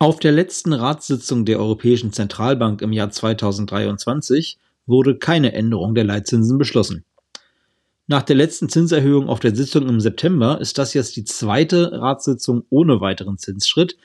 Auf 0.00 0.20
der 0.20 0.30
letzten 0.30 0.74
Ratssitzung 0.74 1.44
der 1.44 1.58
Europäischen 1.58 2.12
Zentralbank 2.12 2.82
im 2.82 2.92
Jahr 2.92 3.10
2023 3.10 4.56
wurde 4.86 5.16
keine 5.16 5.54
Änderung 5.54 5.96
der 5.96 6.04
Leitzinsen 6.04 6.56
beschlossen. 6.56 7.04
Nach 8.06 8.22
der 8.22 8.36
letzten 8.36 8.68
Zinserhöhung 8.68 9.28
auf 9.28 9.40
der 9.40 9.56
Sitzung 9.56 9.88
im 9.88 9.98
September 9.98 10.60
ist 10.60 10.78
das 10.78 10.94
jetzt 10.94 11.16
die 11.16 11.24
zweite 11.24 12.00
Ratssitzung 12.00 12.64
ohne 12.70 13.00
weiteren 13.00 13.38
Zinsschritt. 13.38 13.96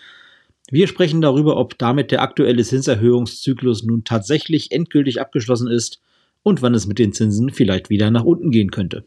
Wir 0.71 0.87
sprechen 0.87 1.21
darüber, 1.21 1.57
ob 1.57 1.77
damit 1.77 2.09
der 2.09 2.23
aktuelle 2.23 2.63
Zinserhöhungszyklus 2.63 3.83
nun 3.83 4.03
tatsächlich 4.03 4.71
endgültig 4.71 5.21
abgeschlossen 5.21 5.67
ist 5.67 6.01
und 6.41 6.63
wann 6.63 6.73
es 6.73 6.87
mit 6.87 6.97
den 6.97 7.13
Zinsen 7.13 7.51
vielleicht 7.51 7.91
wieder 7.91 8.09
nach 8.09 8.23
unten 8.23 8.49
gehen 8.49 8.71
könnte. 8.71 9.03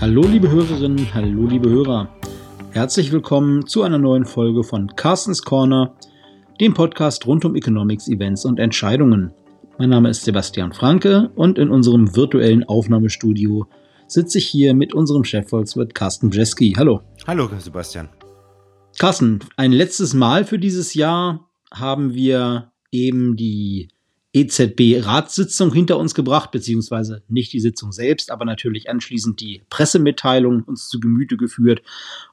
Hallo 0.00 0.22
liebe 0.22 0.50
Hörerinnen, 0.50 1.12
hallo 1.12 1.46
liebe 1.46 1.68
Hörer. 1.68 2.08
Herzlich 2.70 3.12
willkommen 3.12 3.66
zu 3.66 3.82
einer 3.82 3.98
neuen 3.98 4.24
Folge 4.24 4.64
von 4.64 4.96
Carstens 4.96 5.42
Corner, 5.42 5.94
dem 6.58 6.72
Podcast 6.72 7.26
rund 7.26 7.44
um 7.44 7.54
Economics, 7.54 8.08
Events 8.08 8.46
und 8.46 8.58
Entscheidungen. 8.58 9.30
Mein 9.76 9.90
Name 9.90 10.08
ist 10.08 10.24
Sebastian 10.24 10.72
Franke 10.72 11.30
und 11.34 11.58
in 11.58 11.68
unserem 11.68 12.16
virtuellen 12.16 12.64
Aufnahmestudio 12.64 13.66
sitze 14.06 14.38
ich 14.38 14.46
hier 14.46 14.72
mit 14.72 14.94
unserem 14.94 15.22
Chefvolkswirt 15.22 15.94
Carsten 15.94 16.30
Bjeski. 16.30 16.72
Hallo. 16.78 17.02
Hallo 17.26 17.50
Sebastian. 17.58 18.08
Carsten, 18.98 19.40
ein 19.58 19.70
letztes 19.70 20.14
Mal 20.14 20.46
für 20.46 20.58
dieses 20.58 20.94
Jahr 20.94 21.50
haben 21.70 22.14
wir 22.14 22.72
eben 22.90 23.36
die 23.36 23.88
EZB-Ratssitzung 24.32 25.72
hinter 25.72 25.98
uns 25.98 26.14
gebracht, 26.14 26.52
beziehungsweise 26.52 27.22
nicht 27.28 27.52
die 27.52 27.60
Sitzung 27.60 27.90
selbst, 27.90 28.30
aber 28.30 28.44
natürlich 28.44 28.88
anschließend 28.88 29.40
die 29.40 29.62
Pressemitteilung 29.70 30.62
uns 30.62 30.88
zu 30.88 31.00
Gemüte 31.00 31.36
geführt 31.36 31.82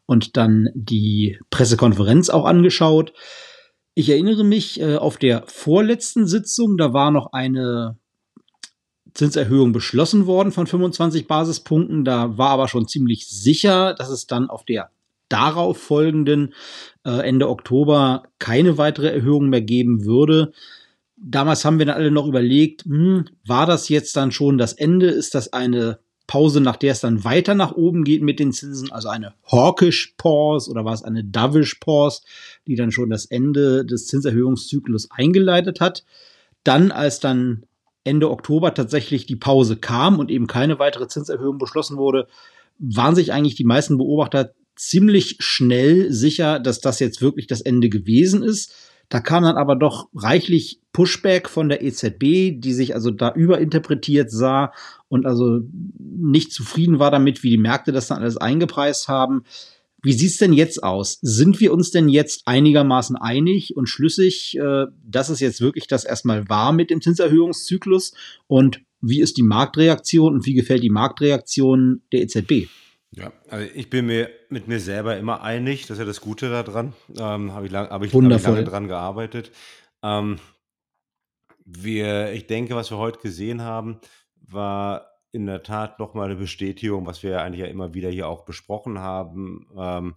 und 0.05 0.37
dann 0.37 0.69
die 0.75 1.39
Pressekonferenz 1.49 2.29
auch 2.29 2.45
angeschaut. 2.45 3.13
Ich 3.95 4.09
erinnere 4.09 4.43
mich 4.43 4.79
äh, 4.79 4.95
auf 4.97 5.17
der 5.17 5.43
vorletzten 5.47 6.27
Sitzung, 6.27 6.77
da 6.77 6.93
war 6.93 7.09
noch 7.09 7.33
eine 7.33 7.97
Zinserhöhung 9.15 9.71
beschlossen 9.71 10.27
worden 10.27 10.51
von 10.51 10.67
25 10.67 11.27
Basispunkten. 11.27 12.05
Da 12.05 12.37
war 12.37 12.51
aber 12.51 12.67
schon 12.67 12.87
ziemlich 12.87 13.27
sicher, 13.27 13.95
dass 13.95 14.09
es 14.09 14.27
dann 14.27 14.51
auf 14.51 14.63
der 14.63 14.91
darauf 15.29 15.79
folgenden 15.79 16.53
äh, 17.03 17.27
Ende 17.27 17.49
Oktober 17.49 18.23
keine 18.37 18.77
weitere 18.77 19.09
Erhöhung 19.09 19.49
mehr 19.49 19.61
geben 19.61 20.05
würde 20.05 20.53
damals 21.17 21.65
haben 21.65 21.79
wir 21.79 21.85
dann 21.85 21.95
alle 21.95 22.11
noch 22.11 22.27
überlegt, 22.27 22.85
hm, 22.85 23.25
war 23.45 23.65
das 23.65 23.89
jetzt 23.89 24.15
dann 24.15 24.31
schon 24.31 24.57
das 24.57 24.73
Ende? 24.73 25.07
Ist 25.07 25.35
das 25.35 25.51
eine 25.53 25.99
Pause, 26.27 26.59
nach 26.59 26.75
der 26.75 26.91
es 26.91 26.99
dann 26.99 27.23
weiter 27.23 27.55
nach 27.55 27.71
oben 27.71 28.03
geht 28.03 28.21
mit 28.21 28.39
den 28.39 28.51
Zinsen, 28.51 28.91
also 28.91 29.07
eine 29.07 29.33
Hawkish 29.49 30.13
Pause 30.17 30.69
oder 30.69 30.83
war 30.83 30.93
es 30.93 31.03
eine 31.03 31.23
Dovish 31.23 31.75
Pause, 31.75 32.21
die 32.67 32.75
dann 32.75 32.91
schon 32.91 33.09
das 33.09 33.25
Ende 33.25 33.85
des 33.85 34.07
Zinserhöhungszyklus 34.07 35.09
eingeleitet 35.09 35.79
hat. 35.79 36.03
Dann, 36.63 36.91
als 36.91 37.21
dann 37.21 37.63
Ende 38.03 38.29
Oktober 38.29 38.73
tatsächlich 38.73 39.25
die 39.25 39.37
Pause 39.37 39.77
kam 39.77 40.19
und 40.19 40.29
eben 40.29 40.47
keine 40.47 40.79
weitere 40.79 41.07
Zinserhöhung 41.07 41.57
beschlossen 41.57 41.97
wurde, 41.97 42.27
waren 42.77 43.15
sich 43.15 43.31
eigentlich 43.31 43.55
die 43.55 43.63
meisten 43.63 43.97
Beobachter 43.97 44.53
ziemlich 44.75 45.37
schnell 45.39 46.11
sicher, 46.11 46.59
dass 46.59 46.79
das 46.79 46.99
jetzt 46.99 47.21
wirklich 47.21 47.47
das 47.47 47.61
Ende 47.61 47.89
gewesen 47.89 48.43
ist. 48.43 48.73
Da 49.09 49.21
kam 49.21 49.43
dann 49.43 49.55
aber 49.55 49.75
doch 49.75 50.09
reichlich 50.13 50.81
Pushback 50.91 51.49
von 51.49 51.69
der 51.69 51.81
EZB, 51.81 52.59
die 52.59 52.73
sich 52.73 52.93
also 52.93 53.11
da 53.11 53.33
überinterpretiert 53.33 54.31
sah 54.31 54.73
und 55.07 55.25
also 55.25 55.61
nicht 55.99 56.51
zufrieden 56.51 56.99
war 56.99 57.11
damit, 57.11 57.43
wie 57.43 57.51
die 57.51 57.57
Märkte 57.57 57.91
das 57.91 58.07
dann 58.07 58.19
alles 58.19 58.37
eingepreist 58.37 59.07
haben. 59.07 59.43
Wie 60.03 60.13
sieht's 60.13 60.37
denn 60.37 60.53
jetzt 60.53 60.83
aus? 60.83 61.19
Sind 61.21 61.59
wir 61.59 61.73
uns 61.73 61.91
denn 61.91 62.09
jetzt 62.09 62.43
einigermaßen 62.45 63.15
einig 63.15 63.75
und 63.75 63.87
schlüssig, 63.87 64.57
äh, 64.57 64.85
dass 65.03 65.29
es 65.29 65.39
jetzt 65.39 65.61
wirklich 65.61 65.87
das 65.87 66.03
erstmal 66.03 66.49
war 66.49 66.71
mit 66.71 66.89
dem 66.89 67.01
Zinserhöhungszyklus? 67.01 68.13
Und 68.47 68.81
wie 69.01 69.21
ist 69.21 69.37
die 69.37 69.43
Marktreaktion 69.43 70.33
und 70.33 70.45
wie 70.45 70.53
gefällt 70.53 70.83
die 70.83 70.89
Marktreaktion 70.89 72.01
der 72.11 72.21
EZB? 72.21 72.67
Ja, 73.11 73.31
also 73.49 73.69
ich 73.73 73.89
bin 73.89 74.05
mir 74.05 74.29
mit 74.49 74.67
mir 74.67 74.79
selber 74.79 75.17
immer 75.17 75.41
einig, 75.41 75.83
das 75.83 75.91
ist 75.91 75.99
ja 75.99 76.05
das 76.05 76.21
Gute 76.21 76.49
daran. 76.49 76.93
Ähm, 77.17 77.53
habe 77.53 77.65
ich, 77.65 77.71
lang, 77.71 77.89
hab 77.89 78.03
ich, 78.03 78.13
hab 78.13 78.21
ich 78.23 78.43
lange 78.43 78.63
dran 78.63 78.87
gearbeitet. 78.87 79.51
Ähm, 80.03 80.39
wir, 81.65 82.33
ich 82.33 82.47
denke, 82.47 82.75
was 82.75 82.91
wir 82.91 82.97
heute 82.97 83.19
gesehen 83.19 83.61
haben, 83.61 83.99
war 84.35 85.11
in 85.31 85.45
der 85.45 85.63
Tat 85.63 85.99
nochmal 85.99 86.25
eine 86.25 86.35
Bestätigung, 86.35 87.05
was 87.05 87.23
wir 87.23 87.41
eigentlich 87.41 87.61
ja 87.61 87.67
immer 87.67 87.93
wieder 87.93 88.09
hier 88.09 88.27
auch 88.27 88.45
besprochen 88.45 88.99
haben. 88.99 89.67
Ähm, 89.77 90.15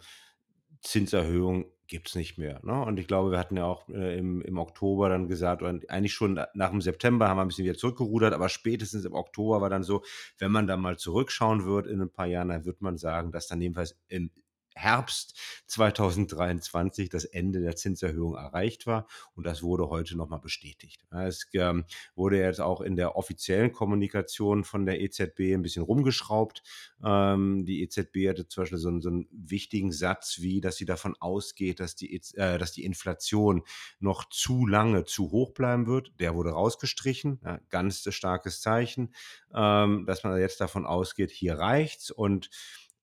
Zinserhöhung 0.81 1.65
gibt 1.91 2.07
es 2.07 2.15
nicht 2.15 2.37
mehr. 2.37 2.61
Ne? 2.63 2.81
Und 2.85 2.97
ich 2.99 3.05
glaube, 3.05 3.31
wir 3.31 3.37
hatten 3.37 3.57
ja 3.57 3.65
auch 3.65 3.87
äh, 3.89 4.17
im, 4.17 4.41
im 4.41 4.57
Oktober 4.57 5.09
dann 5.09 5.27
gesagt, 5.27 5.61
und 5.61 5.89
eigentlich 5.89 6.13
schon 6.13 6.39
nach 6.53 6.69
dem 6.69 6.79
September 6.79 7.27
haben 7.27 7.37
wir 7.37 7.41
ein 7.41 7.49
bisschen 7.49 7.65
wieder 7.65 7.77
zurückgerudert, 7.77 8.33
aber 8.33 8.47
spätestens 8.47 9.03
im 9.03 9.13
Oktober 9.13 9.59
war 9.59 9.69
dann 9.69 9.83
so, 9.83 10.01
wenn 10.39 10.51
man 10.51 10.67
dann 10.67 10.79
mal 10.79 10.97
zurückschauen 10.97 11.65
wird 11.65 11.87
in 11.87 12.01
ein 12.01 12.09
paar 12.09 12.27
Jahren, 12.27 12.47
dann 12.47 12.63
wird 12.63 12.81
man 12.81 12.97
sagen, 12.97 13.33
dass 13.33 13.47
dann 13.47 13.61
jedenfalls 13.61 13.99
im 14.07 14.31
Herbst 14.75 15.37
2023 15.67 17.09
das 17.09 17.25
Ende 17.25 17.61
der 17.61 17.75
Zinserhöhung 17.75 18.35
erreicht 18.35 18.87
war. 18.87 19.07
Und 19.35 19.45
das 19.45 19.63
wurde 19.63 19.89
heute 19.89 20.15
nochmal 20.15 20.39
bestätigt. 20.39 21.05
Es 21.11 21.47
ähm, 21.53 21.85
wurde 22.15 22.39
jetzt 22.39 22.61
auch 22.61 22.81
in 22.81 22.95
der 22.95 23.15
offiziellen 23.15 23.71
Kommunikation 23.71 24.63
von 24.63 24.85
der 24.85 25.01
EZB 25.01 25.53
ein 25.53 25.61
bisschen 25.61 25.83
rumgeschraubt. 25.83 26.63
Ähm, 27.03 27.65
die 27.65 27.81
EZB 27.83 28.29
hatte 28.29 28.47
zum 28.47 28.63
Beispiel 28.63 28.77
so 28.77 28.89
einen, 28.89 29.01
so 29.01 29.09
einen, 29.09 29.27
wichtigen 29.31 29.91
Satz, 29.91 30.39
wie, 30.39 30.61
dass 30.61 30.77
sie 30.77 30.85
davon 30.85 31.15
ausgeht, 31.19 31.79
dass 31.79 31.95
die, 31.95 32.13
äh, 32.35 32.57
dass 32.57 32.71
die 32.71 32.85
Inflation 32.85 33.63
noch 33.99 34.29
zu 34.29 34.65
lange 34.65 35.03
zu 35.03 35.31
hoch 35.31 35.51
bleiben 35.51 35.87
wird. 35.87 36.13
Der 36.19 36.35
wurde 36.35 36.51
rausgestrichen. 36.51 37.39
Ja, 37.43 37.59
ganz 37.69 38.07
starkes 38.13 38.61
Zeichen, 38.61 39.13
ähm, 39.53 40.05
dass 40.05 40.23
man 40.23 40.39
jetzt 40.39 40.61
davon 40.61 40.85
ausgeht, 40.85 41.31
hier 41.31 41.55
reicht's. 41.55 42.11
Und 42.11 42.49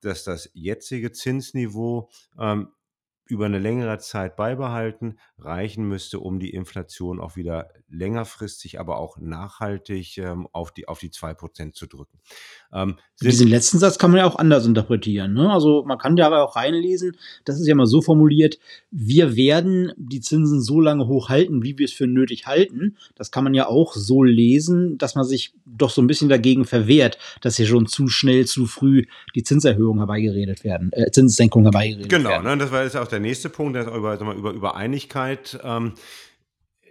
dass 0.00 0.24
das 0.24 0.50
jetzige 0.52 1.12
Zinsniveau 1.12 2.10
ähm, 2.38 2.72
über 3.28 3.46
eine 3.46 3.58
längere 3.58 3.98
Zeit 3.98 4.36
beibehalten, 4.36 5.18
reichen 5.38 5.86
müsste, 5.86 6.18
um 6.18 6.40
die 6.40 6.50
Inflation 6.50 7.20
auch 7.20 7.36
wieder 7.36 7.68
längerfristig, 7.90 8.80
aber 8.80 8.98
auch 8.98 9.18
nachhaltig 9.18 10.18
ähm, 10.18 10.48
auf 10.52 10.72
die, 10.72 10.88
auf 10.88 10.98
die 10.98 11.10
2% 11.10 11.72
zu 11.72 11.86
drücken. 11.86 12.18
Ähm, 12.72 12.96
Diesen 13.20 13.48
letzten 13.48 13.78
Satz 13.78 13.98
kann 13.98 14.10
man 14.10 14.18
ja 14.18 14.26
auch 14.26 14.36
anders 14.36 14.66
interpretieren. 14.66 15.34
Ne? 15.34 15.50
Also 15.50 15.84
man 15.86 15.98
kann 15.98 16.16
ja 16.16 16.30
auch 16.42 16.56
reinlesen, 16.56 17.16
das 17.44 17.60
ist 17.60 17.66
ja 17.66 17.74
mal 17.74 17.86
so 17.86 18.00
formuliert, 18.00 18.58
wir 18.90 19.36
werden 19.36 19.92
die 19.96 20.20
Zinsen 20.20 20.62
so 20.62 20.80
lange 20.80 21.06
hoch 21.06 21.28
halten, 21.28 21.62
wie 21.62 21.78
wir 21.78 21.84
es 21.84 21.92
für 21.92 22.06
nötig 22.06 22.46
halten. 22.46 22.96
Das 23.14 23.30
kann 23.30 23.44
man 23.44 23.54
ja 23.54 23.66
auch 23.66 23.94
so 23.94 24.22
lesen, 24.22 24.98
dass 24.98 25.14
man 25.14 25.24
sich 25.24 25.52
doch 25.66 25.90
so 25.90 26.02
ein 26.02 26.06
bisschen 26.06 26.28
dagegen 26.28 26.64
verwehrt, 26.64 27.18
dass 27.40 27.56
hier 27.56 27.66
schon 27.66 27.86
zu 27.86 28.08
schnell, 28.08 28.46
zu 28.46 28.66
früh 28.66 29.04
die 29.34 29.42
Zinserhöhung 29.42 29.98
herbeigeredet 29.98 30.64
werden, 30.64 30.90
äh, 30.92 31.10
Zinssenkung 31.10 31.64
herbeigeredet 31.64 32.08
genau, 32.08 32.30
werden. 32.30 32.42
Genau, 32.42 32.54
ne, 32.54 32.62
das 32.62 32.70
war 32.70 32.84
jetzt 32.84 32.96
auch 32.96 33.08
der 33.08 33.17
nächste 33.20 33.50
Punkt, 33.50 33.76
das 33.76 33.86
über, 33.86 34.18
über, 34.18 34.50
über 34.52 34.76
Einigkeit. 34.76 35.58
Ähm, 35.62 35.94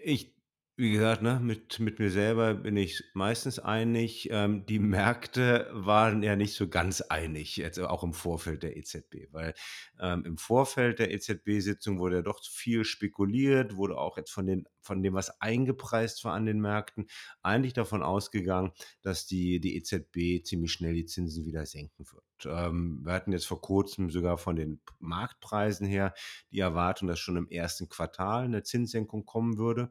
ich 0.03 0.36
wie 0.79 0.91
gesagt, 0.91 1.23
ne, 1.23 1.39
mit, 1.41 1.79
mit 1.79 1.97
mir 1.97 2.11
selber 2.11 2.53
bin 2.53 2.77
ich 2.77 3.03
meistens 3.15 3.57
einig. 3.57 4.29
Ähm, 4.31 4.63
die 4.67 4.77
Märkte 4.77 5.67
waren 5.73 6.21
ja 6.21 6.35
nicht 6.35 6.53
so 6.53 6.67
ganz 6.67 7.01
einig, 7.01 7.57
jetzt 7.57 7.79
auch 7.79 8.03
im 8.03 8.13
Vorfeld 8.13 8.61
der 8.61 8.77
EZB, 8.77 9.27
weil 9.31 9.55
ähm, 9.99 10.23
im 10.23 10.37
Vorfeld 10.37 10.99
der 10.99 11.11
EZB-Sitzung 11.11 11.97
wurde 11.97 12.17
ja 12.17 12.21
doch 12.21 12.43
viel 12.43 12.85
spekuliert, 12.85 13.75
wurde 13.75 13.97
auch 13.97 14.17
jetzt 14.17 14.29
von, 14.29 14.45
den, 14.45 14.67
von 14.79 15.01
dem, 15.01 15.15
was 15.15 15.41
eingepreist 15.41 16.23
war 16.23 16.33
an 16.33 16.45
den 16.45 16.61
Märkten, 16.61 17.07
eigentlich 17.41 17.73
davon 17.73 18.03
ausgegangen, 18.03 18.71
dass 19.01 19.25
die, 19.25 19.59
die 19.59 19.77
EZB 19.77 20.45
ziemlich 20.45 20.71
schnell 20.71 20.93
die 20.93 21.05
Zinsen 21.05 21.47
wieder 21.47 21.65
senken 21.65 22.05
wird. 22.11 22.23
Ähm, 22.45 23.01
wir 23.03 23.13
hatten 23.13 23.31
jetzt 23.31 23.47
vor 23.47 23.61
kurzem 23.61 24.11
sogar 24.11 24.37
von 24.37 24.55
den 24.55 24.79
Marktpreisen 24.99 25.87
her 25.87 26.13
die 26.51 26.59
Erwartung, 26.59 27.07
dass 27.07 27.17
schon 27.17 27.35
im 27.35 27.49
ersten 27.49 27.89
Quartal 27.89 28.43
eine 28.43 28.61
Zinssenkung 28.61 29.25
kommen 29.25 29.57
würde. 29.57 29.89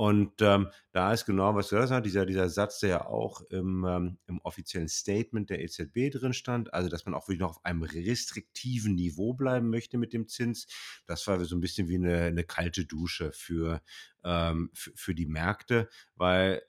Und 0.00 0.40
ähm, 0.40 0.70
da 0.92 1.12
ist 1.12 1.26
genau, 1.26 1.54
was 1.54 1.68
du 1.68 1.76
gesagt 1.76 1.92
hast, 1.92 2.06
dieser, 2.06 2.24
dieser 2.24 2.48
Satz, 2.48 2.80
der 2.80 2.88
ja 2.88 3.04
auch 3.04 3.42
im, 3.50 3.84
ähm, 3.84 4.18
im 4.28 4.40
offiziellen 4.44 4.88
Statement 4.88 5.50
der 5.50 5.62
EZB 5.62 6.10
drin 6.10 6.32
stand, 6.32 6.72
also 6.72 6.88
dass 6.88 7.04
man 7.04 7.14
auch 7.14 7.28
wirklich 7.28 7.40
noch 7.40 7.50
auf 7.50 7.64
einem 7.66 7.82
restriktiven 7.82 8.94
Niveau 8.94 9.34
bleiben 9.34 9.68
möchte 9.68 9.98
mit 9.98 10.14
dem 10.14 10.26
Zins. 10.26 10.68
Das 11.04 11.26
war 11.26 11.38
so 11.44 11.54
ein 11.54 11.60
bisschen 11.60 11.88
wie 11.88 11.96
eine, 11.96 12.22
eine 12.22 12.44
kalte 12.44 12.86
Dusche 12.86 13.30
für, 13.32 13.82
ähm, 14.24 14.70
für, 14.72 15.14
die 15.14 15.26
Märkte, 15.26 15.90
weil 16.16 16.62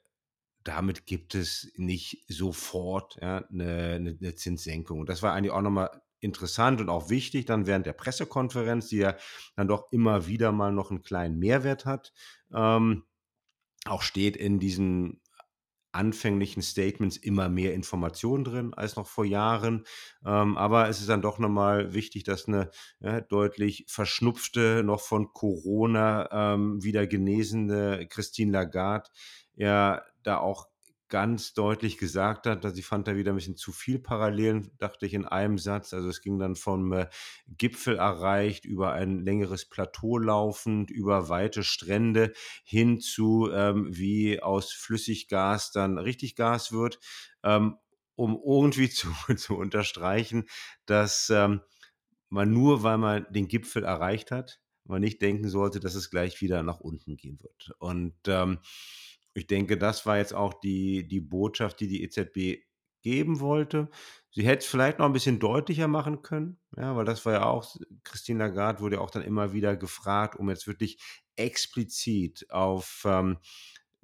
damit 0.62 1.06
gibt 1.06 1.34
es 1.34 1.72
nicht 1.76 2.26
sofort 2.28 3.16
ja, 3.22 3.46
eine, 3.48 3.94
eine 3.94 4.34
Zinssenkung. 4.34 5.00
Und 5.00 5.08
das 5.08 5.22
war 5.22 5.32
eigentlich 5.32 5.52
auch 5.52 5.62
nochmal 5.62 6.02
interessant 6.20 6.82
und 6.82 6.90
auch 6.90 7.08
wichtig 7.08 7.46
dann 7.46 7.66
während 7.66 7.86
der 7.86 7.94
Pressekonferenz, 7.94 8.88
die 8.88 8.98
ja 8.98 9.16
dann 9.56 9.68
doch 9.68 9.90
immer 9.90 10.26
wieder 10.26 10.52
mal 10.52 10.70
noch 10.70 10.90
einen 10.90 11.00
kleinen 11.00 11.38
Mehrwert 11.38 11.86
hat. 11.86 12.12
Ähm, 12.52 13.04
auch 13.86 14.02
steht 14.02 14.36
in 14.36 14.58
diesem 14.58 15.20
anfänglichen 15.92 16.62
Statements 16.62 17.18
immer 17.18 17.48
mehr 17.48 17.74
Informationen 17.74 18.44
drin 18.44 18.74
als 18.74 18.96
noch 18.96 19.06
vor 19.06 19.26
Jahren. 19.26 19.84
Ähm, 20.24 20.56
aber 20.56 20.88
es 20.88 21.00
ist 21.00 21.08
dann 21.10 21.20
doch 21.20 21.38
nochmal 21.38 21.92
wichtig, 21.92 22.24
dass 22.24 22.48
eine 22.48 22.70
ja, 23.00 23.20
deutlich 23.20 23.84
verschnupfte, 23.88 24.82
noch 24.84 25.00
von 25.00 25.32
Corona 25.34 26.54
ähm, 26.54 26.82
wieder 26.82 27.06
genesene 27.06 28.06
Christine 28.08 28.52
Lagarde 28.52 29.10
ja 29.54 30.02
da 30.22 30.38
auch 30.38 30.68
ganz 31.12 31.52
deutlich 31.52 31.98
gesagt 31.98 32.46
hat, 32.46 32.64
dass 32.64 32.78
ich 32.78 32.86
fand 32.86 33.06
da 33.06 33.16
wieder 33.16 33.34
ein 33.34 33.34
bisschen 33.34 33.54
zu 33.54 33.70
viel 33.70 33.98
Parallelen, 33.98 34.70
dachte 34.78 35.04
ich 35.04 35.12
in 35.12 35.26
einem 35.26 35.58
Satz. 35.58 35.92
Also 35.92 36.08
es 36.08 36.22
ging 36.22 36.38
dann 36.38 36.56
vom 36.56 36.90
äh, 36.94 37.06
Gipfel 37.46 37.96
erreicht, 37.96 38.64
über 38.64 38.94
ein 38.94 39.22
längeres 39.22 39.68
Plateau 39.68 40.16
laufend, 40.16 40.90
über 40.90 41.28
weite 41.28 41.64
Strände 41.64 42.32
hin 42.64 42.98
zu, 42.98 43.50
ähm, 43.52 43.88
wie 43.90 44.40
aus 44.40 44.72
Flüssiggas 44.72 45.70
dann 45.70 45.98
richtig 45.98 46.34
Gas 46.34 46.72
wird, 46.72 46.98
ähm, 47.42 47.76
um 48.14 48.40
irgendwie 48.42 48.88
zu, 48.90 49.10
zu 49.36 49.54
unterstreichen, 49.54 50.46
dass 50.86 51.28
ähm, 51.28 51.60
man 52.30 52.50
nur, 52.50 52.84
weil 52.84 52.96
man 52.96 53.26
den 53.28 53.48
Gipfel 53.48 53.84
erreicht 53.84 54.30
hat, 54.30 54.62
man 54.84 55.02
nicht 55.02 55.20
denken 55.20 55.50
sollte, 55.50 55.78
dass 55.78 55.94
es 55.94 56.08
gleich 56.08 56.40
wieder 56.40 56.62
nach 56.62 56.80
unten 56.80 57.18
gehen 57.18 57.38
wird. 57.42 57.74
Und 57.78 58.16
ähm, 58.28 58.60
ich 59.34 59.46
denke, 59.46 59.78
das 59.78 60.06
war 60.06 60.18
jetzt 60.18 60.34
auch 60.34 60.54
die 60.54 61.06
die 61.08 61.20
Botschaft, 61.20 61.80
die 61.80 61.88
die 61.88 62.02
EZB 62.02 62.64
geben 63.02 63.40
wollte. 63.40 63.88
Sie 64.30 64.46
hätte 64.46 64.60
es 64.60 64.66
vielleicht 64.66 64.98
noch 64.98 65.06
ein 65.06 65.12
bisschen 65.12 65.38
deutlicher 65.38 65.88
machen 65.88 66.22
können, 66.22 66.58
ja, 66.76 66.96
weil 66.96 67.04
das 67.04 67.26
war 67.26 67.32
ja 67.34 67.44
auch 67.44 67.76
Christine 68.04 68.38
Lagarde 68.38 68.80
wurde 68.80 68.96
ja 68.96 69.02
auch 69.02 69.10
dann 69.10 69.22
immer 69.22 69.52
wieder 69.52 69.76
gefragt, 69.76 70.36
um 70.36 70.48
jetzt 70.48 70.66
wirklich 70.66 70.98
explizit 71.36 72.46
auf, 72.50 73.02
ähm, 73.06 73.38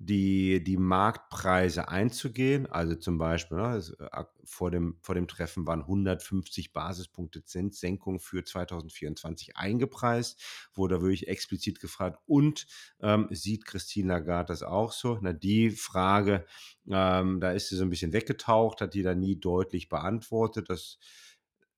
die, 0.00 0.62
die 0.62 0.76
Marktpreise 0.76 1.88
einzugehen. 1.88 2.66
Also 2.66 2.94
zum 2.94 3.18
Beispiel, 3.18 3.58
ne, 3.58 3.82
äh, 3.98 4.24
vor, 4.44 4.70
dem, 4.70 4.96
vor 5.02 5.16
dem 5.16 5.26
Treffen 5.26 5.66
waren 5.66 5.80
150 5.80 6.72
Basispunkte 6.72 7.44
Zinssenkung 7.44 8.20
für 8.20 8.44
2024 8.44 9.56
eingepreist, 9.56 10.40
wurde 10.72 11.00
wirklich 11.02 11.26
explizit 11.26 11.80
gefragt, 11.80 12.20
und 12.26 12.66
ähm, 13.00 13.26
sieht 13.30 13.66
Christine 13.66 14.08
Lagarde 14.14 14.52
das 14.52 14.62
auch 14.62 14.92
so? 14.92 15.18
Na, 15.20 15.32
die 15.32 15.70
Frage, 15.72 16.46
ähm, 16.88 17.40
da 17.40 17.50
ist 17.50 17.68
sie 17.68 17.76
so 17.76 17.82
ein 17.82 17.90
bisschen 17.90 18.12
weggetaucht, 18.12 18.80
hat 18.80 18.94
die 18.94 19.02
da 19.02 19.16
nie 19.16 19.38
deutlich 19.40 19.88
beantwortet. 19.88 20.70
Das 20.70 20.98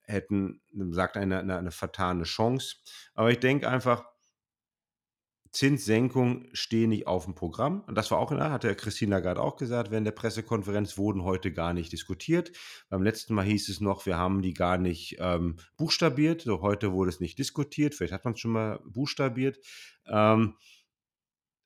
hätten, 0.03 0.61
sagt 0.91 1.17
eine, 1.17 1.39
eine, 1.39 1.57
eine 1.57 1.71
vertane 1.71 2.25
Chance. 2.25 2.77
Aber 3.15 3.31
ich 3.31 3.41
denke 3.41 3.69
einfach, 3.69 4.05
Zinssenkung 5.53 6.47
stehen 6.53 6.91
nicht 6.91 7.07
auf 7.07 7.25
dem 7.25 7.35
Programm. 7.35 7.83
Und 7.87 7.97
das 7.97 8.11
war 8.11 8.19
auch, 8.19 8.31
hat 8.31 8.65
der 8.65 8.75
Christine 8.77 9.11
Lagarde 9.11 9.41
auch 9.41 9.57
gesagt, 9.57 9.91
während 9.91 10.07
der 10.07 10.13
Pressekonferenz 10.13 10.97
wurden 10.97 11.25
heute 11.25 11.53
gar 11.53 11.75
nicht 11.75 11.93
diskutiert. 11.93 12.53
Beim 12.89 13.03
letzten 13.03 13.35
Mal 13.35 13.45
hieß 13.45 13.69
es 13.69 13.81
noch, 13.81 14.07
wir 14.07 14.17
haben 14.17 14.43
die 14.43 14.55
gar 14.55 14.79
nicht 14.79 15.17
ähm, 15.19 15.57
buchstabiert. 15.77 16.43
So, 16.43 16.63
heute 16.63 16.93
wurde 16.93 17.11
es 17.11 17.21
nicht 17.21 17.39
diskutiert. 17.39 17.95
Vielleicht 17.95 18.13
hat 18.13 18.25
man 18.25 18.35
es 18.35 18.41
schon 18.41 18.53
mal 18.53 18.81
buchstabiert. 18.85 19.59
Ähm, 20.07 20.55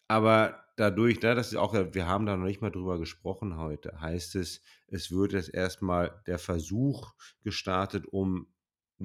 aber 0.08 0.64
dadurch, 0.76 1.20
ne, 1.22 1.34
das 1.34 1.48
ist 1.48 1.56
auch, 1.56 1.74
wir 1.74 2.06
haben 2.06 2.26
da 2.26 2.36
noch 2.36 2.46
nicht 2.46 2.60
mal 2.60 2.70
drüber 2.70 2.98
gesprochen 2.98 3.56
heute, 3.56 4.00
heißt 4.00 4.36
es, 4.36 4.60
es 4.88 5.10
wird 5.10 5.32
jetzt 5.32 5.52
erstmal 5.52 6.22
der 6.26 6.38
Versuch 6.38 7.12
gestartet, 7.42 8.06
um 8.06 8.46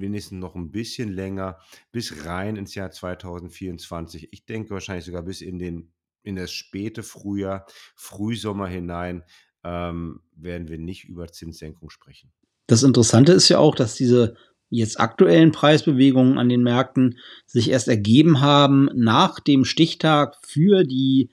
wenigstens 0.00 0.40
noch 0.40 0.54
ein 0.54 0.70
bisschen 0.70 1.12
länger, 1.12 1.58
bis 1.92 2.24
rein 2.24 2.56
ins 2.56 2.74
Jahr 2.74 2.90
2024. 2.90 4.32
Ich 4.32 4.44
denke 4.44 4.70
wahrscheinlich 4.70 5.04
sogar 5.04 5.22
bis 5.22 5.40
in 5.40 5.58
den 5.58 5.92
in 6.22 6.36
das 6.36 6.52
späte 6.52 7.02
Frühjahr, 7.02 7.66
Frühsommer 7.94 8.66
hinein, 8.66 9.22
ähm, 9.64 10.20
werden 10.34 10.68
wir 10.68 10.78
nicht 10.78 11.04
über 11.04 11.28
Zinssenkung 11.28 11.90
sprechen. 11.90 12.30
Das 12.66 12.82
Interessante 12.82 13.32
ist 13.32 13.48
ja 13.48 13.58
auch, 13.58 13.74
dass 13.74 13.94
diese 13.94 14.36
jetzt 14.68 15.00
aktuellen 15.00 15.50
Preisbewegungen 15.50 16.38
an 16.38 16.48
den 16.48 16.62
Märkten 16.62 17.18
sich 17.46 17.70
erst 17.70 17.88
ergeben 17.88 18.40
haben 18.40 18.88
nach 18.94 19.40
dem 19.40 19.64
Stichtag 19.64 20.36
für 20.42 20.84
die 20.84 21.30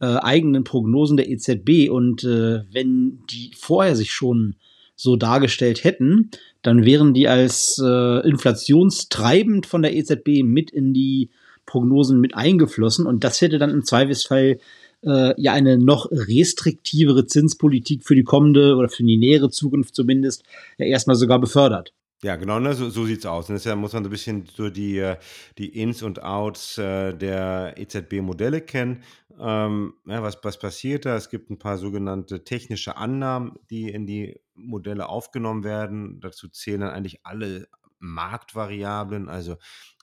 äh, 0.00 0.16
eigenen 0.16 0.64
Prognosen 0.64 1.16
der 1.16 1.28
EZB. 1.28 1.88
Und 1.90 2.24
äh, 2.24 2.64
wenn 2.72 3.22
die 3.30 3.52
vorher 3.56 3.94
sich 3.94 4.10
schon 4.10 4.56
so 5.00 5.16
dargestellt 5.16 5.82
hätten, 5.82 6.30
dann 6.62 6.84
wären 6.84 7.14
die 7.14 7.26
als 7.26 7.80
äh, 7.82 8.28
inflationstreibend 8.28 9.64
von 9.64 9.80
der 9.80 9.94
EZB 9.94 10.42
mit 10.44 10.70
in 10.70 10.92
die 10.92 11.30
Prognosen 11.64 12.20
mit 12.20 12.34
eingeflossen 12.34 13.06
und 13.06 13.24
das 13.24 13.40
hätte 13.40 13.58
dann 13.58 13.70
im 13.70 13.84
Zweifelsfall 13.84 14.58
äh, 15.02 15.40
ja 15.40 15.52
eine 15.52 15.78
noch 15.78 16.10
restriktivere 16.10 17.26
Zinspolitik 17.26 18.04
für 18.04 18.14
die 18.14 18.24
kommende 18.24 18.76
oder 18.76 18.88
für 18.88 19.02
die 19.02 19.16
nähere 19.16 19.48
Zukunft 19.48 19.94
zumindest 19.94 20.44
ja 20.76 20.84
erstmal 20.84 21.16
sogar 21.16 21.40
befördert. 21.40 21.94
Ja, 22.22 22.36
genau, 22.36 22.60
ne, 22.60 22.74
so, 22.74 22.90
so 22.90 23.06
sieht 23.06 23.20
es 23.20 23.26
aus. 23.26 23.48
Und 23.48 23.54
deshalb 23.54 23.78
muss 23.78 23.94
man 23.94 24.04
so 24.04 24.08
ein 24.08 24.12
bisschen 24.12 24.44
so 24.54 24.68
die, 24.68 24.98
äh, 24.98 25.16
die 25.56 25.80
Ins 25.80 26.02
und 26.02 26.22
Outs 26.22 26.76
äh, 26.76 27.14
der 27.14 27.74
EZB-Modelle 27.78 28.60
kennen. 28.60 29.02
Ähm, 29.40 29.94
ja, 30.06 30.22
was, 30.22 30.36
was 30.42 30.58
passiert 30.58 31.06
da? 31.06 31.16
Es 31.16 31.30
gibt 31.30 31.48
ein 31.48 31.58
paar 31.58 31.78
sogenannte 31.78 32.44
technische 32.44 32.98
Annahmen, 32.98 33.52
die 33.70 33.88
in 33.88 34.06
die 34.06 34.38
Modelle 34.66 35.08
aufgenommen 35.08 35.64
werden. 35.64 36.20
Dazu 36.20 36.48
zählen 36.48 36.80
dann 36.80 36.90
eigentlich 36.90 37.24
alle 37.24 37.68
Marktvariablen, 37.98 39.28
also 39.28 39.56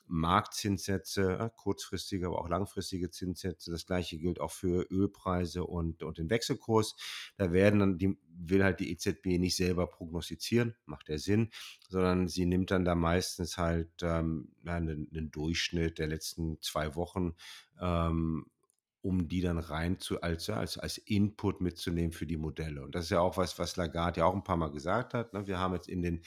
Marktzinssätze, 0.08 1.38
äh, 1.38 1.50
kurzfristige, 1.54 2.26
aber 2.26 2.40
auch 2.40 2.48
langfristige 2.48 3.10
Zinssätze. 3.10 3.70
Das 3.70 3.86
gleiche 3.86 4.18
gilt 4.18 4.40
auch 4.40 4.50
für 4.50 4.86
Ölpreise 4.90 5.64
und, 5.64 6.02
und 6.02 6.18
den 6.18 6.30
Wechselkurs. 6.30 6.96
Da 7.36 7.52
werden 7.52 7.80
dann 7.80 7.98
die, 7.98 8.16
will 8.30 8.64
halt 8.64 8.80
die 8.80 8.90
EZB 8.90 9.38
nicht 9.38 9.56
selber 9.56 9.86
prognostizieren, 9.86 10.74
macht 10.86 11.08
der 11.08 11.18
Sinn, 11.18 11.50
sondern 11.88 12.28
sie 12.28 12.46
nimmt 12.46 12.70
dann 12.70 12.84
da 12.84 12.94
meistens 12.94 13.58
halt 13.58 13.90
ähm, 14.02 14.52
einen, 14.64 15.08
einen 15.12 15.30
Durchschnitt 15.30 15.98
der 15.98 16.08
letzten 16.08 16.60
zwei 16.62 16.94
Wochen 16.94 17.34
ähm, 17.80 18.46
um 19.08 19.26
die 19.26 19.40
dann 19.40 19.56
rein 19.56 19.98
zu, 19.98 20.20
als, 20.20 20.50
als, 20.50 20.76
als 20.76 20.98
Input 20.98 21.62
mitzunehmen 21.62 22.12
für 22.12 22.26
die 22.26 22.36
Modelle. 22.36 22.82
Und 22.82 22.94
das 22.94 23.04
ist 23.04 23.10
ja 23.10 23.20
auch 23.20 23.38
was, 23.38 23.58
was 23.58 23.76
Lagarde 23.76 24.20
ja 24.20 24.26
auch 24.26 24.34
ein 24.34 24.44
paar 24.44 24.58
Mal 24.58 24.70
gesagt 24.70 25.14
hat. 25.14 25.32
Ne? 25.32 25.46
Wir 25.46 25.58
haben 25.58 25.72
jetzt 25.72 25.88
in 25.88 26.02
den 26.02 26.20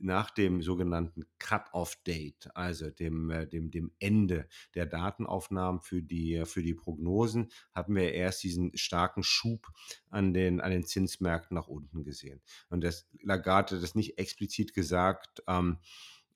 nach 0.00 0.30
dem 0.30 0.60
sogenannten 0.60 1.22
Cut-off-Date, 1.38 2.50
also 2.56 2.90
dem, 2.90 3.30
äh, 3.30 3.46
dem, 3.46 3.70
dem 3.70 3.92
Ende 4.00 4.48
der 4.74 4.86
Datenaufnahmen 4.86 5.80
für 5.80 6.02
die, 6.02 6.42
für 6.44 6.64
die 6.64 6.74
Prognosen, 6.74 7.52
haben 7.72 7.94
wir 7.94 8.12
erst 8.12 8.42
diesen 8.42 8.76
starken 8.76 9.22
Schub 9.22 9.68
an 10.10 10.34
den, 10.34 10.60
an 10.60 10.72
den 10.72 10.84
Zinsmärkten 10.84 11.54
nach 11.54 11.68
unten 11.68 12.02
gesehen. 12.02 12.42
Und 12.68 12.82
das 12.82 13.08
Lagarde 13.22 13.76
hat 13.76 13.82
das 13.84 13.94
nicht 13.94 14.18
explizit 14.18 14.74
gesagt, 14.74 15.44
ähm, 15.46 15.78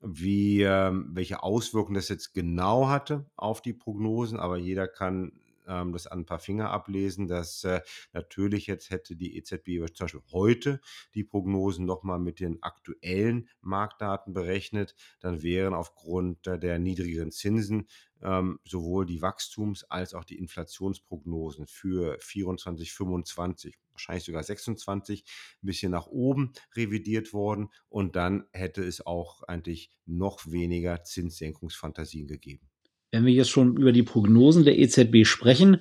wie, 0.00 0.62
ähm, 0.62 1.08
welche 1.12 1.42
Auswirkungen 1.42 1.96
das 1.96 2.08
jetzt 2.08 2.32
genau 2.32 2.88
hatte 2.88 3.26
auf 3.34 3.60
die 3.60 3.72
Prognosen, 3.72 4.38
aber 4.38 4.56
jeder 4.56 4.86
kann 4.86 5.32
ähm, 5.68 5.92
das 5.92 6.06
an 6.06 6.20
ein 6.20 6.26
paar 6.26 6.38
Finger 6.38 6.70
ablesen, 6.70 7.28
dass 7.28 7.64
äh, 7.64 7.82
natürlich 8.12 8.66
jetzt 8.66 8.90
hätte 8.90 9.16
die 9.16 9.36
EZB 9.36 9.86
zum 9.94 10.04
Beispiel 10.04 10.22
heute 10.32 10.80
die 11.14 11.24
Prognosen 11.24 11.84
nochmal 11.84 12.18
mit 12.18 12.40
den 12.40 12.62
aktuellen 12.62 13.48
Marktdaten 13.60 14.32
berechnet, 14.32 14.94
dann 15.20 15.42
wären 15.42 15.74
aufgrund 15.74 16.46
der 16.46 16.78
niedrigeren 16.78 17.30
Zinsen 17.30 17.86
ähm, 18.22 18.58
sowohl 18.64 19.06
die 19.06 19.22
Wachstums- 19.22 19.84
als 19.88 20.14
auch 20.14 20.24
die 20.24 20.38
Inflationsprognosen 20.38 21.66
für 21.66 22.18
24, 22.20 22.92
25, 22.92 23.78
wahrscheinlich 23.92 24.24
sogar 24.24 24.42
26 24.42 25.24
ein 25.62 25.66
bisschen 25.66 25.92
nach 25.92 26.06
oben 26.06 26.52
revidiert 26.74 27.32
worden 27.32 27.70
und 27.88 28.16
dann 28.16 28.46
hätte 28.52 28.82
es 28.84 29.04
auch 29.04 29.42
eigentlich 29.44 29.90
noch 30.06 30.50
weniger 30.50 31.04
Zinssenkungsfantasien 31.04 32.26
gegeben. 32.26 32.67
Wenn 33.10 33.24
wir 33.24 33.32
jetzt 33.32 33.50
schon 33.50 33.76
über 33.76 33.92
die 33.92 34.02
Prognosen 34.02 34.64
der 34.64 34.78
EZB 34.78 35.24
sprechen, 35.24 35.76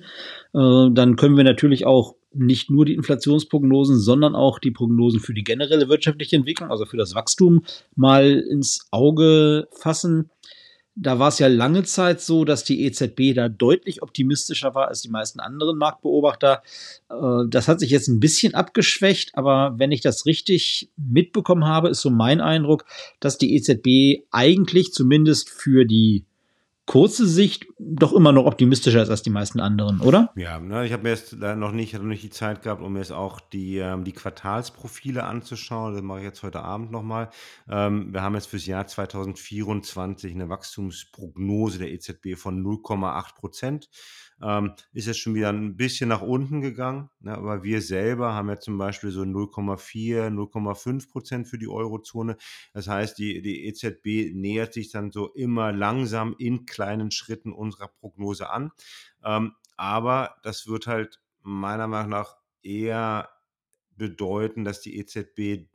äh, 0.54 0.88
dann 0.90 1.16
können 1.16 1.36
wir 1.36 1.44
natürlich 1.44 1.84
auch 1.84 2.14
nicht 2.32 2.70
nur 2.70 2.84
die 2.84 2.94
Inflationsprognosen, 2.94 3.98
sondern 3.98 4.34
auch 4.34 4.58
die 4.58 4.70
Prognosen 4.70 5.20
für 5.20 5.34
die 5.34 5.44
generelle 5.44 5.88
wirtschaftliche 5.88 6.36
Entwicklung, 6.36 6.70
also 6.70 6.84
für 6.86 6.96
das 6.96 7.14
Wachstum, 7.14 7.64
mal 7.94 8.38
ins 8.38 8.86
Auge 8.90 9.68
fassen. 9.72 10.30
Da 10.94 11.20
war 11.20 11.28
es 11.28 11.38
ja 11.38 11.46
lange 11.46 11.84
Zeit 11.84 12.20
so, 12.20 12.44
dass 12.44 12.64
die 12.64 12.84
EZB 12.84 13.34
da 13.34 13.48
deutlich 13.48 14.02
optimistischer 14.02 14.74
war 14.74 14.88
als 14.88 15.00
die 15.00 15.10
meisten 15.10 15.38
anderen 15.38 15.78
Marktbeobachter. 15.78 16.62
Äh, 17.08 17.48
das 17.48 17.68
hat 17.68 17.80
sich 17.80 17.90
jetzt 17.90 18.08
ein 18.08 18.20
bisschen 18.20 18.54
abgeschwächt, 18.54 19.30
aber 19.34 19.74
wenn 19.78 19.92
ich 19.92 20.00
das 20.00 20.26
richtig 20.26 20.90
mitbekommen 20.96 21.66
habe, 21.66 21.88
ist 21.88 22.00
so 22.00 22.10
mein 22.10 22.40
Eindruck, 22.40 22.84
dass 23.20 23.38
die 23.38 23.54
EZB 23.54 24.24
eigentlich 24.30 24.92
zumindest 24.92 25.50
für 25.50 25.84
die 25.84 26.24
kurze 26.88 27.28
Sicht 27.28 27.66
doch 27.78 28.14
immer 28.14 28.32
noch 28.32 28.46
optimistischer 28.46 29.02
ist 29.02 29.10
als 29.10 29.22
die 29.22 29.30
meisten 29.30 29.60
anderen, 29.60 30.00
oder? 30.00 30.32
Ja, 30.36 30.58
ne, 30.58 30.86
ich 30.86 30.92
habe 30.94 31.02
mir 31.02 31.10
jetzt 31.10 31.34
noch 31.34 31.70
nicht, 31.70 31.92
noch 31.92 32.02
nicht 32.02 32.22
die 32.22 32.30
Zeit 32.30 32.62
gehabt, 32.62 32.82
um 32.82 32.94
mir 32.94 33.00
jetzt 33.00 33.12
auch 33.12 33.40
die, 33.40 33.76
ähm, 33.76 34.04
die 34.04 34.12
Quartalsprofile 34.12 35.22
anzuschauen. 35.24 35.92
Das 35.92 36.02
mache 36.02 36.20
ich 36.20 36.24
jetzt 36.24 36.42
heute 36.42 36.62
Abend 36.62 36.90
nochmal. 36.90 37.28
Ähm, 37.68 38.12
wir 38.12 38.22
haben 38.22 38.34
jetzt 38.34 38.46
fürs 38.46 38.64
Jahr 38.64 38.86
2024 38.86 40.34
eine 40.34 40.48
Wachstumsprognose 40.48 41.78
der 41.78 41.92
EZB 41.92 42.36
von 42.36 42.64
0,8 42.64 43.34
Prozent 43.34 43.90
ähm, 44.42 44.72
ist 44.92 45.06
jetzt 45.06 45.18
schon 45.18 45.34
wieder 45.34 45.48
ein 45.50 45.76
bisschen 45.76 46.08
nach 46.08 46.22
unten 46.22 46.60
gegangen. 46.60 47.10
Ne? 47.20 47.34
Aber 47.36 47.62
wir 47.62 47.82
selber 47.82 48.34
haben 48.34 48.48
ja 48.48 48.58
zum 48.58 48.78
Beispiel 48.78 49.10
so 49.10 49.22
0,4, 49.22 50.28
0,5 50.28 51.10
Prozent 51.10 51.48
für 51.48 51.58
die 51.58 51.68
Eurozone. 51.68 52.36
Das 52.72 52.88
heißt, 52.88 53.18
die, 53.18 53.42
die 53.42 53.66
EZB 53.66 54.34
nähert 54.34 54.72
sich 54.72 54.90
dann 54.90 55.10
so 55.10 55.32
immer 55.34 55.72
langsam 55.72 56.34
in 56.38 56.66
kleinen 56.66 57.10
Schritten 57.10 57.52
unserer 57.52 57.88
Prognose 57.88 58.50
an. 58.50 58.70
Ähm, 59.24 59.52
aber 59.76 60.36
das 60.42 60.66
wird 60.66 60.86
halt 60.86 61.20
meiner 61.42 61.86
Meinung 61.86 62.10
nach 62.10 62.36
eher 62.62 63.30
bedeuten, 63.96 64.64
dass 64.64 64.80
die 64.80 64.98
EZB, 64.98 65.68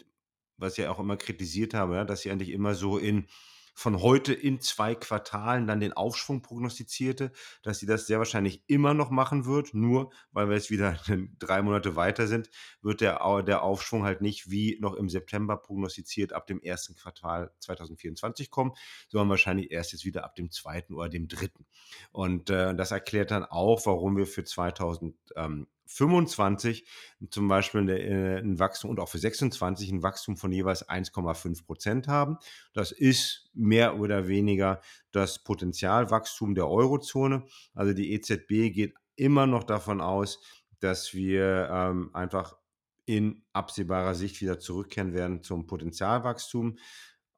was 0.57 0.73
ich 0.73 0.85
ja 0.85 0.91
auch 0.91 0.99
immer 0.99 1.17
kritisiert 1.17 1.73
habe, 1.73 1.95
ja, 1.95 2.05
dass 2.05 2.21
sie 2.21 2.31
eigentlich 2.31 2.51
immer 2.51 2.75
so 2.75 2.97
in 2.97 3.27
von 3.73 4.01
heute 4.01 4.33
in 4.33 4.61
zwei 4.61 4.95
Quartalen 4.95 5.67
dann 5.67 5.79
den 5.79 5.93
Aufschwung 5.93 6.41
prognostizierte, 6.41 7.31
dass 7.63 7.79
sie 7.79 7.85
das 7.85 8.05
sehr 8.05 8.19
wahrscheinlich 8.19 8.63
immer 8.67 8.93
noch 8.93 9.09
machen 9.09 9.45
wird. 9.45 9.73
Nur 9.73 10.11
weil 10.31 10.47
wir 10.47 10.55
jetzt 10.55 10.69
wieder 10.69 10.97
drei 11.39 11.61
Monate 11.61 11.95
weiter 11.95 12.27
sind, 12.27 12.49
wird 12.81 13.01
der, 13.01 13.43
der 13.43 13.63
Aufschwung 13.63 14.03
halt 14.03 14.21
nicht 14.21 14.49
wie 14.49 14.77
noch 14.79 14.93
im 14.93 15.09
September 15.09 15.57
prognostiziert 15.57 16.33
ab 16.33 16.47
dem 16.47 16.61
ersten 16.61 16.95
Quartal 16.95 17.51
2024 17.59 18.51
kommen, 18.51 18.73
sondern 19.07 19.29
wahrscheinlich 19.29 19.71
erst 19.71 19.93
jetzt 19.93 20.05
wieder 20.05 20.23
ab 20.23 20.35
dem 20.35 20.51
zweiten 20.51 20.93
oder 20.93 21.09
dem 21.09 21.27
dritten. 21.27 21.65
Und 22.11 22.49
äh, 22.49 22.75
das 22.75 22.91
erklärt 22.91 23.31
dann 23.31 23.43
auch, 23.43 23.85
warum 23.85 24.17
wir 24.17 24.27
für 24.27 24.43
2000 24.43 25.15
ähm, 25.35 25.67
25 25.85 26.85
zum 27.29 27.47
Beispiel 27.47 27.89
äh, 27.89 28.39
ein 28.39 28.59
Wachstum 28.59 28.89
und 28.91 28.99
auch 28.99 29.09
für 29.09 29.19
26 29.19 29.91
ein 29.91 30.03
Wachstum 30.03 30.37
von 30.37 30.51
jeweils 30.51 30.87
1,5 30.87 31.65
Prozent 31.65 32.07
haben. 32.07 32.37
Das 32.73 32.91
ist 32.91 33.49
mehr 33.53 33.99
oder 33.99 34.27
weniger 34.27 34.81
das 35.11 35.43
Potenzialwachstum 35.43 36.55
der 36.55 36.67
Eurozone. 36.67 37.45
Also 37.73 37.93
die 37.93 38.13
EZB 38.13 38.73
geht 38.73 38.93
immer 39.15 39.45
noch 39.45 39.63
davon 39.63 40.01
aus, 40.01 40.41
dass 40.79 41.13
wir 41.13 41.69
ähm, 41.71 42.09
einfach 42.13 42.57
in 43.05 43.43
absehbarer 43.53 44.15
Sicht 44.15 44.41
wieder 44.41 44.59
zurückkehren 44.59 45.13
werden 45.13 45.43
zum 45.43 45.67
Potenzialwachstum. 45.67 46.77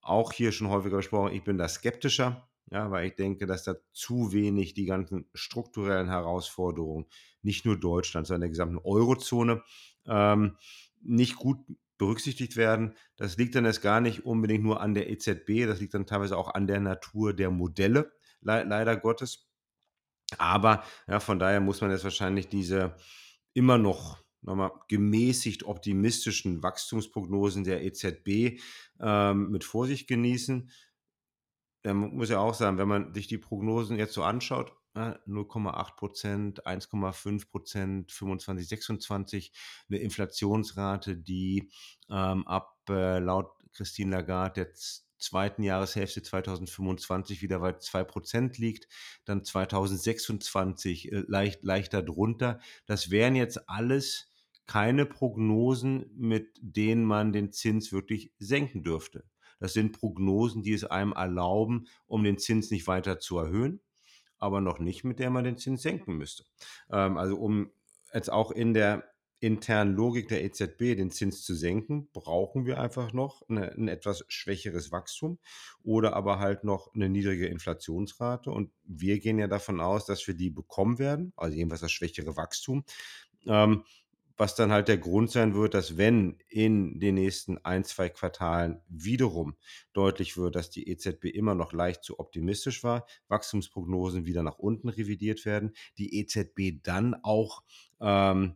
Auch 0.02 0.32
hier 0.32 0.52
schon 0.52 0.70
häufiger 0.70 0.98
gesprochen, 0.98 1.34
ich 1.34 1.44
bin 1.44 1.58
da 1.58 1.68
skeptischer. 1.68 2.48
Ja, 2.72 2.90
weil 2.90 3.08
ich 3.08 3.16
denke, 3.16 3.46
dass 3.46 3.64
da 3.64 3.76
zu 3.94 4.32
wenig 4.32 4.74
die 4.74 4.86
ganzen 4.86 5.30
strukturellen 5.34 6.10
Herausforderungen, 6.10 7.06
nicht 7.42 7.66
nur 7.66 7.80
Deutschland, 7.80 8.26
sondern 8.26 8.42
der 8.42 8.50
gesamten 8.50 8.80
Eurozone, 8.80 9.64
ähm, 10.08 10.58
nicht 11.02 11.36
gut 11.36 11.60
berücksichtigt 11.98 12.58
werden. 12.58 12.96
Das 13.18 13.38
liegt 13.38 13.56
dann 13.56 13.66
erst 13.66 13.82
gar 13.82 14.02
nicht 14.02 14.26
unbedingt 14.26 14.64
nur 14.64 14.82
an 14.82 14.96
der 14.96 15.10
EZB, 15.10 15.66
das 15.68 15.80
liegt 15.80 15.94
dann 15.94 16.08
teilweise 16.08 16.38
auch 16.38 16.54
an 16.54 16.68
der 16.68 16.80
Natur 16.80 17.34
der 17.34 17.52
Modelle, 17.52 18.12
le 18.42 18.64
leider 18.64 18.98
Gottes. 18.98 19.48
Aber 20.38 20.84
ja, 21.08 21.20
von 21.20 21.40
daher 21.40 21.62
muss 21.62 21.82
man 21.82 21.92
jetzt 21.92 22.04
wahrscheinlich 22.04 22.48
diese 22.48 22.96
immer 23.54 23.78
noch 23.78 24.24
nochmal 24.42 24.72
gemäßigt 24.90 25.64
optimistischen 25.64 26.62
Wachstumsprognosen 26.62 27.64
der 27.64 27.84
EZB 27.84 28.60
ähm, 29.00 29.50
mit 29.50 29.64
Vorsicht 29.64 30.08
genießen 30.08 30.70
man 31.94 32.16
muss 32.16 32.30
ja 32.30 32.40
auch 32.40 32.54
sagen, 32.54 32.78
wenn 32.78 32.88
man 32.88 33.14
sich 33.14 33.28
die 33.28 33.38
Prognosen 33.38 33.98
jetzt 33.98 34.14
so 34.14 34.24
anschaut, 34.24 34.74
0,8 34.96 35.96
Prozent, 35.96 36.66
1,5 36.66 37.50
Prozent, 37.50 38.12
25, 38.12 38.68
26, 38.68 39.52
eine 39.90 40.00
Inflationsrate, 40.00 41.18
die 41.18 41.70
ähm, 42.10 42.48
ab 42.48 42.78
äh, 42.90 43.20
laut 43.20 43.52
Christine 43.74 44.16
Lagarde 44.16 44.66
der 44.66 44.74
zweiten 45.18 45.64
Jahreshälfte 45.64 46.24
2025 46.24 47.42
wieder 47.42 47.60
bei 47.60 47.74
2 47.74 48.04
Prozent 48.06 48.58
liegt, 48.58 48.88
dann 49.26 49.44
2026 49.44 51.12
äh, 51.12 51.24
leicht, 51.28 51.64
leichter 51.64 52.02
drunter. 52.02 52.60
Das 52.86 53.12
wären 53.12 53.36
jetzt 53.36 53.70
alles 53.70 54.32
keine 54.66 55.06
Prognosen, 55.06 56.10
mit 56.16 56.58
denen 56.62 57.06
man 57.06 57.34
den 57.34 57.52
Zins 57.52 57.92
wirklich 57.92 58.32
senken 58.40 58.84
dürfte. 58.84 59.26
Das 59.60 59.74
sind 59.74 59.98
Prognosen, 59.98 60.64
die 60.64 60.74
es 60.74 60.84
einem 60.84 61.14
erlauben, 61.14 61.88
um 62.08 62.24
den 62.24 62.38
Zins 62.38 62.72
nicht 62.72 62.88
weiter 62.88 63.20
zu 63.20 63.38
erhöhen, 63.38 63.82
aber 64.38 64.62
noch 64.62 64.80
nicht, 64.80 65.04
mit 65.04 65.20
der 65.20 65.30
man 65.30 65.44
den 65.44 65.58
Zins 65.58 65.82
senken 65.82 66.18
müsste. 66.18 66.46
Ähm, 66.92 67.18
also 67.18 67.38
um 67.38 67.72
jetzt 68.14 68.32
auch 68.32 68.52
in 68.52 68.74
der 68.74 69.04
internen 69.40 69.96
Logik 69.96 70.28
der 70.30 70.44
EZB 70.44 70.96
den 70.96 71.12
Zins 71.12 71.44
zu 71.44 71.54
senken, 71.54 72.10
brauchen 72.14 72.66
wir 72.66 72.80
einfach 72.80 73.14
noch 73.14 73.48
eine, 73.50 73.72
ein 73.74 73.88
etwas 73.88 74.26
schwächeres 74.28 74.92
Wachstum 74.92 75.40
oder 75.84 76.16
aber 76.16 76.40
halt 76.40 76.64
noch 76.64 76.94
eine 76.96 77.10
niedrige 77.10 77.48
Inflationsrate. 77.48 78.50
Und 78.50 78.72
wir 78.84 79.20
gehen 79.20 79.38
ja 79.38 79.48
davon 79.48 79.82
aus, 79.82 80.06
dass 80.06 80.26
wir 80.26 80.34
die 80.34 80.50
bekommen 80.50 81.00
werden, 81.00 81.34
also 81.36 81.56
jedenfalls 81.56 81.82
das 81.82 81.92
schwächere 81.92 82.38
Wachstum. 82.38 82.86
Ähm, 83.46 83.84
was 84.38 84.56
dann 84.56 84.72
halt 84.72 84.88
der 84.88 84.98
Grund 84.98 85.32
sein 85.32 85.56
wird, 85.56 85.74
dass 85.74 85.98
wenn 85.98 86.38
in 86.50 87.00
den 87.00 87.16
nächsten 87.16 87.58
ein, 87.60 87.84
zwei 87.84 88.10
Quartalen 88.10 88.82
wiederum 88.90 89.56
deutlich 89.94 90.38
wird, 90.38 90.56
dass 90.56 90.70
die 90.70 90.90
EZB 90.90 91.26
immer 91.26 91.56
noch 91.56 91.74
leicht 91.74 92.04
zu 92.04 92.20
optimistisch 92.20 92.84
war, 92.84 93.06
Wachstumsprognosen 93.28 94.26
wieder 94.26 94.44
nach 94.44 94.58
unten 94.58 94.90
revidiert 94.90 95.46
werden, 95.46 95.74
die 95.98 96.20
EZB 96.20 96.82
dann 96.84 97.16
auch 97.24 97.64
ähm, 98.02 98.56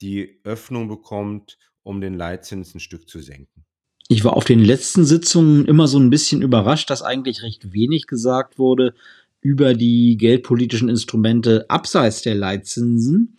die 0.00 0.40
Öffnung 0.44 0.88
bekommt, 0.88 1.58
um 1.82 2.00
den 2.00 2.14
Leitzins 2.14 2.74
ein 2.74 2.80
Stück 2.80 3.08
zu 3.08 3.20
senken. 3.20 3.64
Ich 4.08 4.24
war 4.24 4.36
auf 4.36 4.44
den 4.44 4.60
letzten 4.60 5.04
Sitzungen 5.04 5.64
immer 5.64 5.88
so 5.88 5.98
ein 5.98 6.10
bisschen 6.10 6.42
überrascht, 6.42 6.90
dass 6.90 7.02
eigentlich 7.02 7.42
recht 7.42 7.72
wenig 7.72 8.06
gesagt 8.06 8.58
wurde 8.58 8.94
über 9.40 9.74
die 9.74 10.16
geldpolitischen 10.16 10.88
Instrumente 10.88 11.66
abseits 11.68 12.22
der 12.22 12.34
Leitzinsen. 12.34 13.36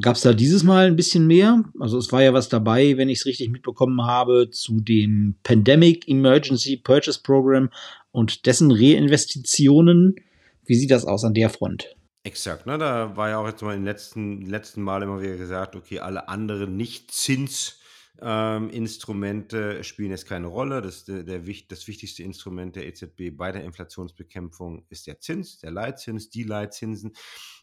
Gab 0.00 0.16
es 0.16 0.22
da 0.22 0.32
dieses 0.32 0.64
Mal 0.64 0.86
ein 0.86 0.96
bisschen 0.96 1.26
mehr? 1.28 1.62
Also 1.78 1.98
es 1.98 2.10
war 2.10 2.22
ja 2.22 2.32
was 2.32 2.48
dabei, 2.48 2.96
wenn 2.96 3.08
ich 3.08 3.20
es 3.20 3.26
richtig 3.26 3.50
mitbekommen 3.50 4.02
habe, 4.04 4.50
zu 4.50 4.80
dem 4.80 5.36
Pandemic 5.44 6.08
Emergency 6.08 6.76
Purchase 6.76 7.20
Program 7.22 7.70
und 8.10 8.46
dessen 8.46 8.72
Reinvestitionen. 8.72 10.16
Wie 10.64 10.74
sieht 10.74 10.90
das 10.90 11.04
aus 11.04 11.22
an 11.22 11.34
der 11.34 11.50
Front? 11.50 11.94
Exakt, 12.24 12.66
ne? 12.66 12.78
Da 12.78 13.16
war 13.16 13.28
ja 13.28 13.38
auch 13.38 13.46
jetzt 13.46 13.62
mal 13.62 13.76
im 13.76 13.84
letzten, 13.84 14.42
letzten 14.42 14.82
Mal 14.82 15.04
immer 15.04 15.22
wieder 15.22 15.36
gesagt, 15.36 15.76
okay, 15.76 16.00
alle 16.00 16.28
anderen 16.28 16.76
Nicht-Zins- 16.76 17.76
ähm, 18.20 18.70
Instrumente 18.70 19.84
spielen 19.84 20.10
jetzt 20.10 20.26
keine 20.26 20.46
Rolle. 20.46 20.80
Das, 20.80 21.04
der, 21.04 21.22
der, 21.22 21.42
das 21.68 21.86
wichtigste 21.86 22.22
Instrument 22.22 22.76
der 22.76 22.86
EZB 22.86 23.36
bei 23.36 23.52
der 23.52 23.64
Inflationsbekämpfung 23.64 24.86
ist 24.88 25.06
der 25.06 25.20
Zins, 25.20 25.58
der 25.58 25.70
Leitzins, 25.70 26.30
die 26.30 26.44
Leitzinsen. 26.44 27.12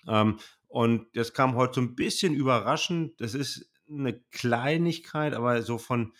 Ähm, 0.08 0.38
und 0.74 1.06
das 1.16 1.34
kam 1.34 1.54
heute 1.54 1.76
so 1.76 1.82
ein 1.82 1.94
bisschen 1.94 2.34
überraschend. 2.34 3.22
Das 3.22 3.36
ist 3.36 3.70
eine 3.88 4.20
Kleinigkeit, 4.32 5.36
aber 5.36 5.62
so 5.62 5.78
von 5.78 6.14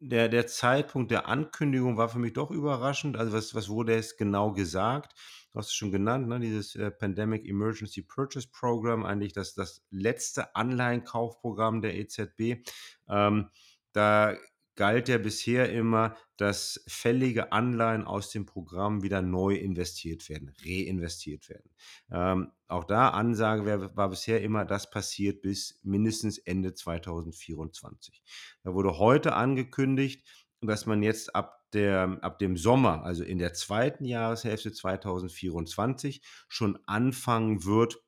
der, 0.00 0.28
der 0.28 0.46
Zeitpunkt 0.46 1.10
der 1.10 1.28
Ankündigung 1.28 1.96
war 1.96 2.10
für 2.10 2.18
mich 2.18 2.34
doch 2.34 2.50
überraschend. 2.50 3.16
Also 3.16 3.32
was, 3.32 3.54
was 3.54 3.70
wurde 3.70 3.94
jetzt 3.94 4.18
genau 4.18 4.52
gesagt? 4.52 5.14
Du 5.50 5.60
hast 5.60 5.68
es 5.68 5.72
schon 5.72 5.90
genannt, 5.90 6.28
ne? 6.28 6.40
dieses 6.40 6.76
äh, 6.76 6.90
Pandemic 6.90 7.48
Emergency 7.48 8.02
Purchase 8.02 8.48
Program, 8.52 9.06
eigentlich 9.06 9.32
das, 9.32 9.54
das 9.54 9.82
letzte 9.90 10.54
Anleihenkaufprogramm 10.54 11.80
der 11.80 11.96
EZB. 11.96 12.62
Ähm, 13.08 13.48
da 13.94 14.36
galt 14.78 15.08
ja 15.08 15.18
bisher 15.18 15.72
immer, 15.72 16.16
dass 16.36 16.84
fällige 16.86 17.50
Anleihen 17.50 18.04
aus 18.04 18.30
dem 18.30 18.46
Programm 18.46 19.02
wieder 19.02 19.22
neu 19.22 19.56
investiert 19.56 20.28
werden, 20.28 20.54
reinvestiert 20.64 21.48
werden. 21.48 21.68
Ähm, 22.12 22.52
auch 22.68 22.84
da 22.84 23.08
Ansage 23.08 23.66
war, 23.66 23.96
war, 23.96 24.08
bisher 24.08 24.40
immer, 24.40 24.64
das 24.64 24.88
passiert 24.88 25.42
bis 25.42 25.80
mindestens 25.82 26.38
Ende 26.38 26.74
2024. 26.74 28.22
Da 28.62 28.72
wurde 28.72 28.98
heute 28.98 29.34
angekündigt, 29.34 30.24
dass 30.60 30.86
man 30.86 31.02
jetzt 31.02 31.34
ab, 31.34 31.58
der, 31.72 32.16
ab 32.22 32.38
dem 32.38 32.56
Sommer, 32.56 33.02
also 33.02 33.24
in 33.24 33.38
der 33.38 33.54
zweiten 33.54 34.04
Jahreshälfte 34.04 34.72
2024, 34.72 36.22
schon 36.46 36.78
anfangen 36.86 37.64
wird, 37.64 37.98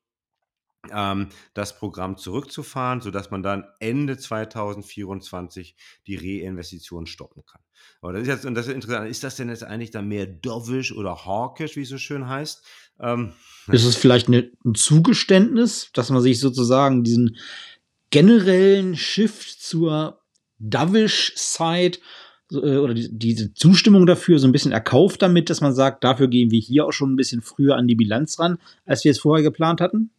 ähm, 0.93 1.29
das 1.55 1.77
Programm 1.77 2.17
zurückzufahren, 2.17 3.01
sodass 3.01 3.31
man 3.31 3.43
dann 3.43 3.65
Ende 3.81 4.17
2024 4.17 5.77
die 6.07 6.17
Reinvestition 6.17 7.07
stoppen 7.07 7.45
kann. 7.45 7.61
Aber 8.01 8.13
das 8.13 8.23
ist 8.23 8.29
jetzt, 8.29 8.47
und 8.47 8.55
das 8.55 8.67
ist 8.67 8.75
interessant, 8.75 9.11
ist 9.11 9.25
das 9.25 9.37
denn 9.37 9.49
jetzt 9.49 9.65
eigentlich 9.65 9.91
dann 9.91 10.09
mehr 10.09 10.27
dovish 10.27 10.93
oder 10.93 11.25
hawkish, 11.27 11.77
wie 11.77 11.83
es 11.83 11.89
so 11.89 11.99
schön 11.99 12.29
heißt? 12.29 12.65
Ähm, 13.01 13.33
ist 13.69 13.85
es 13.85 13.97
vielleicht 13.97 14.29
eine, 14.29 14.51
ein 14.65 14.75
Zugeständnis, 14.75 15.91
dass 15.93 16.11
man 16.11 16.23
sich 16.23 16.41
sozusagen 16.41 17.05
diesen 17.05 17.37
generellen 18.11 18.97
Shift 18.97 19.63
zur 19.63 20.21
dovish 20.59 21.33
Side 21.37 21.99
äh, 22.53 22.77
oder 22.77 22.95
die, 22.95 23.09
diese 23.11 23.55
Zustimmung 23.55 24.07
dafür 24.07 24.39
so 24.39 24.49
ein 24.49 24.53
bisschen 24.53 24.73
erkauft 24.73 25.23
damit, 25.23 25.51
dass 25.51 25.61
man 25.61 25.75
sagt, 25.75 26.05
dafür 26.05 26.29
gehen 26.29 26.51
wir 26.51 26.61
hier 26.61 26.87
auch 26.87 26.93
schon 26.93 27.13
ein 27.13 27.17
bisschen 27.17 27.43
früher 27.43 27.77
an 27.77 27.87
die 27.87 27.95
Bilanz 27.95 28.39
ran, 28.39 28.59
als 28.87 29.05
wir 29.05 29.11
es 29.11 29.21
vorher 29.21 29.43
geplant 29.43 29.81
hatten? 29.81 30.11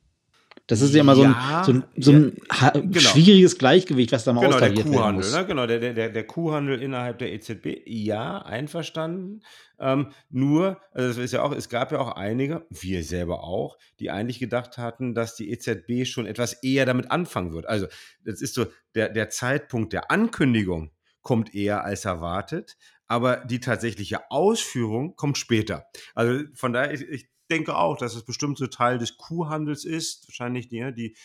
Das 0.67 0.81
ist 0.81 0.93
ja 0.93 1.01
immer 1.01 1.15
so 1.15 1.23
ein, 1.23 1.35
so 1.63 1.71
ein, 1.73 1.83
so 1.97 2.11
ein 2.11 2.37
ja, 2.61 2.69
genau. 2.69 2.99
schwieriges 2.99 3.57
Gleichgewicht, 3.57 4.11
was 4.11 4.23
da 4.23 4.33
mal 4.33 4.41
genau, 4.41 4.53
austariert 4.53 4.77
der 4.77 4.85
Kuhhandel, 4.85 5.23
muss. 5.23 5.33
Ne? 5.33 5.45
Genau, 5.45 5.67
der, 5.67 5.93
der, 5.93 6.09
der 6.09 6.27
Kuhhandel 6.27 6.81
innerhalb 6.81 7.19
der 7.19 7.33
EZB, 7.33 7.81
ja, 7.85 8.39
einverstanden. 8.39 9.43
Ähm, 9.79 10.11
nur, 10.29 10.79
also 10.91 11.07
das 11.09 11.17
ist 11.17 11.33
ja 11.33 11.41
auch, 11.41 11.51
es 11.51 11.69
gab 11.69 11.91
ja 11.91 11.99
auch 11.99 12.15
einige, 12.15 12.65
wir 12.69 13.03
selber 13.03 13.43
auch, 13.43 13.77
die 13.99 14.11
eigentlich 14.11 14.39
gedacht 14.39 14.77
hatten, 14.77 15.13
dass 15.13 15.35
die 15.35 15.51
EZB 15.51 16.05
schon 16.05 16.25
etwas 16.25 16.53
eher 16.53 16.85
damit 16.85 17.11
anfangen 17.11 17.53
wird. 17.53 17.67
Also, 17.67 17.87
das 18.23 18.41
ist 18.41 18.53
so, 18.53 18.67
der, 18.95 19.09
der 19.09 19.29
Zeitpunkt 19.29 19.93
der 19.93 20.11
Ankündigung 20.11 20.91
kommt 21.21 21.53
eher 21.53 21.83
als 21.83 22.05
erwartet, 22.05 22.77
aber 23.07 23.37
die 23.37 23.59
tatsächliche 23.59 24.31
Ausführung 24.31 25.15
kommt 25.17 25.37
später. 25.37 25.85
Also 26.15 26.45
von 26.53 26.71
daher, 26.71 26.93
ich, 26.93 27.01
ich 27.01 27.29
denke 27.51 27.75
auch, 27.75 27.97
dass 27.97 28.15
es 28.15 28.23
bestimmt 28.23 28.57
so 28.57 28.67
Teil 28.67 28.97
des 28.97 29.17
Kuhhandels 29.17 29.85
ist. 29.85 30.27
Wahrscheinlich 30.27 30.69
die, 30.69 30.93
die, 30.93 31.15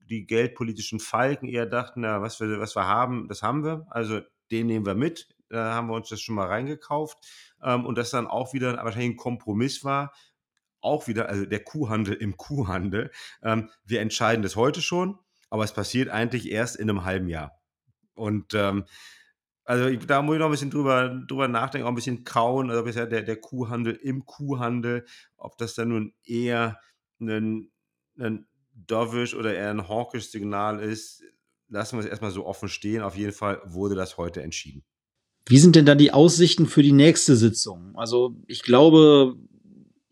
die, 0.00 0.26
geldpolitischen 0.26 0.98
Falken 0.98 1.48
eher 1.48 1.66
dachten, 1.66 2.00
na, 2.00 2.22
was 2.22 2.40
wir, 2.40 2.58
was 2.58 2.74
wir 2.74 2.86
haben, 2.86 3.28
das 3.28 3.42
haben 3.42 3.62
wir. 3.62 3.86
Also 3.90 4.20
den 4.50 4.66
nehmen 4.66 4.86
wir 4.86 4.94
mit. 4.94 5.28
Da 5.48 5.74
haben 5.74 5.88
wir 5.88 5.94
uns 5.94 6.08
das 6.08 6.20
schon 6.20 6.34
mal 6.34 6.46
reingekauft. 6.46 7.18
Ähm, 7.62 7.86
und 7.86 7.96
das 7.98 8.10
dann 8.10 8.26
auch 8.26 8.52
wieder 8.54 8.76
wahrscheinlich 8.76 9.10
ein 9.10 9.16
Kompromiss 9.16 9.84
war. 9.84 10.12
Auch 10.80 11.06
wieder, 11.06 11.28
also 11.28 11.46
der 11.46 11.62
Kuhhandel 11.62 12.14
im 12.14 12.36
Kuhhandel. 12.36 13.10
Ähm, 13.42 13.70
wir 13.84 14.00
entscheiden 14.00 14.42
das 14.42 14.56
heute 14.56 14.82
schon, 14.82 15.18
aber 15.50 15.64
es 15.64 15.72
passiert 15.72 16.08
eigentlich 16.08 16.50
erst 16.50 16.76
in 16.76 16.90
einem 16.90 17.04
halben 17.04 17.28
Jahr. 17.28 17.60
Und 18.14 18.54
ähm, 18.54 18.84
also 19.66 19.86
ich, 19.86 20.06
da 20.06 20.22
muss 20.22 20.36
ich 20.36 20.38
noch 20.38 20.46
ein 20.46 20.52
bisschen 20.52 20.70
drüber, 20.70 21.08
drüber 21.26 21.48
nachdenken, 21.48 21.86
auch 21.86 21.92
ein 21.92 21.96
bisschen 21.96 22.22
kauen, 22.22 22.70
also 22.70 22.84
bisher 22.84 23.06
der, 23.06 23.22
der 23.22 23.36
Kuhhandel 23.36 23.94
im 23.94 24.24
Kuhhandel, 24.24 25.04
ob 25.36 25.58
das 25.58 25.74
dann 25.74 25.88
nun 25.88 26.14
eher 26.24 26.78
ein, 27.20 27.70
ein 28.18 28.46
dovish 28.72 29.34
oder 29.34 29.54
eher 29.54 29.70
ein 29.70 29.88
hawkish 29.88 30.30
Signal 30.30 30.78
ist, 30.80 31.22
lassen 31.68 31.96
wir 31.96 32.04
es 32.04 32.10
erstmal 32.10 32.30
so 32.30 32.46
offen 32.46 32.68
stehen. 32.68 33.02
Auf 33.02 33.16
jeden 33.16 33.32
Fall 33.32 33.60
wurde 33.64 33.96
das 33.96 34.16
heute 34.16 34.40
entschieden. 34.42 34.84
Wie 35.46 35.58
sind 35.58 35.74
denn 35.74 35.86
da 35.86 35.96
die 35.96 36.12
Aussichten 36.12 36.66
für 36.66 36.82
die 36.82 36.92
nächste 36.92 37.36
Sitzung? 37.36 37.92
Also 37.96 38.36
ich 38.46 38.62
glaube, 38.62 39.36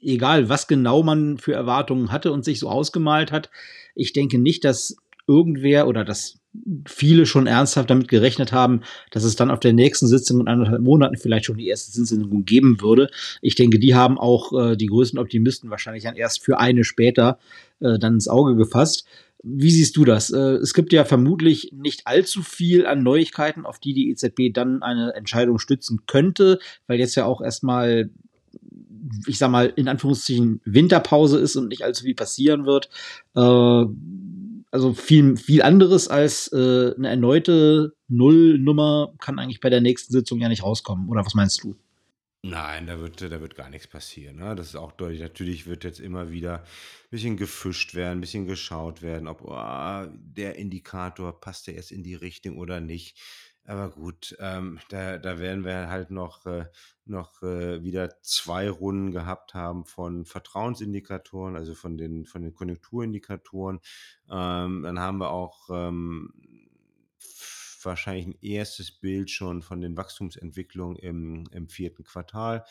egal 0.01 0.49
was 0.49 0.67
genau 0.67 1.03
man 1.05 1.39
für 1.39 1.55
Erwartungen 1.55 2.11
hatte 2.11 2.33
und 2.33 2.45
sich 2.45 2.59
so 2.59 2.69
ausgemalt 2.69 3.31
hat, 3.31 3.51
ich 3.95 4.13
denke 4.13 4.39
nicht, 4.39 4.65
dass 4.65 4.97
irgendwer 5.27 5.87
oder 5.87 6.05
dass 6.05 6.41
viele 6.87 7.27
schon 7.27 7.47
ernsthaft 7.47 7.91
damit 7.91 8.09
gerechnet 8.09 8.53
haben, 8.53 8.83
dass 9.11 9.25
es 9.25 9.37
dann 9.37 9.51
auf 9.51 9.61
der 9.61 9.73
nächsten 9.73 10.07
Sitzung 10.07 10.41
in 10.41 10.49
anderthalb 10.49 10.81
Monaten 10.81 11.17
vielleicht 11.17 11.47
schon 11.47 11.59
die 11.59 11.69
erste 11.69 11.93
Zinssenkung 11.93 12.45
geben 12.45 12.81
würde. 12.81 13.11
Ich 13.43 13.55
denke, 13.55 13.79
die 13.79 13.95
haben 13.95 14.19
auch 14.19 14.53
äh, 14.53 14.77
die 14.77 14.87
größten 14.87 15.19
Optimisten 15.19 15.71
wahrscheinlich 15.71 16.05
dann 16.05 16.17
erst 16.17 16.45
für 16.45 16.59
eine 16.59 16.85
später 16.85 17.39
äh, 17.81 17.99
dann 17.99 18.15
ins 18.15 18.29
Auge 18.29 18.57
gefasst. 18.57 19.07
Wie 19.43 19.71
siehst 19.71 19.97
du 19.97 20.05
das? 20.05 20.31
Äh, 20.31 20.39
es 20.39 20.73
gibt 20.75 20.93
ja 20.93 21.05
vermutlich 21.05 21.71
nicht 21.73 22.07
allzu 22.07 22.43
viel 22.43 22.87
an 22.87 23.03
Neuigkeiten, 23.03 23.67
auf 23.67 23.79
die 23.79 23.93
die 23.93 24.11
EZB 24.11 24.53
dann 24.53 24.83
eine 24.83 25.15
Entscheidung 25.15 25.59
stützen 25.59 26.03
könnte, 26.07 26.59
weil 26.87 26.99
jetzt 26.99 27.15
ja 27.15 27.27
auch 27.27 27.41
erstmal 27.41 28.11
ich 29.27 29.39
sag 29.39 29.51
mal, 29.51 29.73
in 29.77 29.89
Anführungszeichen 29.89 30.61
Winterpause 30.65 31.39
ist 31.39 31.57
und 31.57 31.69
nicht 31.69 31.85
allzu 31.85 32.05
viel 32.05 32.15
passieren 32.15 32.65
wird. 32.65 32.89
Äh, 33.35 33.85
also 34.75 34.93
viel, 34.93 35.37
viel 35.37 35.63
anderes 35.63 36.09
als 36.09 36.53
äh, 36.53 36.95
eine 36.97 37.09
erneute 37.09 37.95
Nullnummer 38.09 39.15
kann 39.21 39.39
eigentlich 39.39 39.61
bei 39.61 39.71
der 39.71 39.81
nächsten 39.81 40.13
Sitzung 40.13 40.41
ja 40.41 40.49
nicht 40.49 40.65
rauskommen. 40.65 41.09
Oder 41.09 41.25
was 41.25 41.35
meinst 41.35 41.63
du? 41.63 41.77
Nein, 42.43 42.89
da 42.89 42.99
wird, 42.99 43.23
da 43.23 43.41
wird 43.41 43.55
gar 43.55 43.71
nichts 43.71 43.87
passieren. 43.87 44.35
Ne? 44.37 44.57
Das 44.57 44.67
ist 44.67 44.75
auch 44.75 44.91
deutlich. 44.91 45.21
Natürlich 45.21 45.69
wird 45.69 45.85
jetzt 45.85 46.01
immer 46.01 46.33
wieder 46.33 46.59
ein 46.59 47.11
bisschen 47.11 47.37
gefischt 47.37 47.95
werden, 47.95 48.19
ein 48.19 48.21
bisschen 48.21 48.49
geschaut 48.49 49.01
werden, 49.01 49.29
ob 49.29 49.43
oh, 49.43 50.09
der 50.13 50.57
Indikator 50.57 51.41
passt 51.41 51.69
der 51.69 51.75
jetzt 51.75 51.93
in 51.93 52.03
die 52.03 52.17
Richtung 52.17 52.59
oder 52.59 52.81
nicht. 52.81 53.17
Aber 53.67 53.91
gut, 53.91 54.37
ähm, 54.41 54.81
da, 54.89 55.19
da 55.19 55.39
werden 55.39 55.65
wir 55.65 55.89
halt 55.89 56.11
noch, 56.11 56.45
äh, 56.47 56.65
noch 57.07 57.43
äh, 57.43 57.83
wieder 57.83 58.21
zwei 58.23 58.69
Runden 58.71 59.13
gehabt 59.13 59.55
haben 59.55 59.85
von 59.85 60.25
Vertrauensindikatoren, 60.25 61.57
also 61.57 61.75
von 61.75 61.97
den, 61.97 62.25
von 62.27 62.43
den 62.43 62.55
Konjunkturindikatoren. 62.55 63.81
Ähm, 64.31 64.83
dann 64.83 64.99
haben 64.99 65.19
wir 65.19 65.31
auch 65.31 65.69
ähm, 65.71 66.33
wahrscheinlich 67.85 68.27
ein 68.27 68.39
erstes 68.41 68.91
Bild 68.91 69.31
schon 69.31 69.63
von 69.63 69.81
den 69.81 69.97
Wachstumsentwicklungen 69.97 70.97
im, 70.97 71.45
im 71.53 71.69
vierten 71.69 72.05
Quartal. 72.05 72.65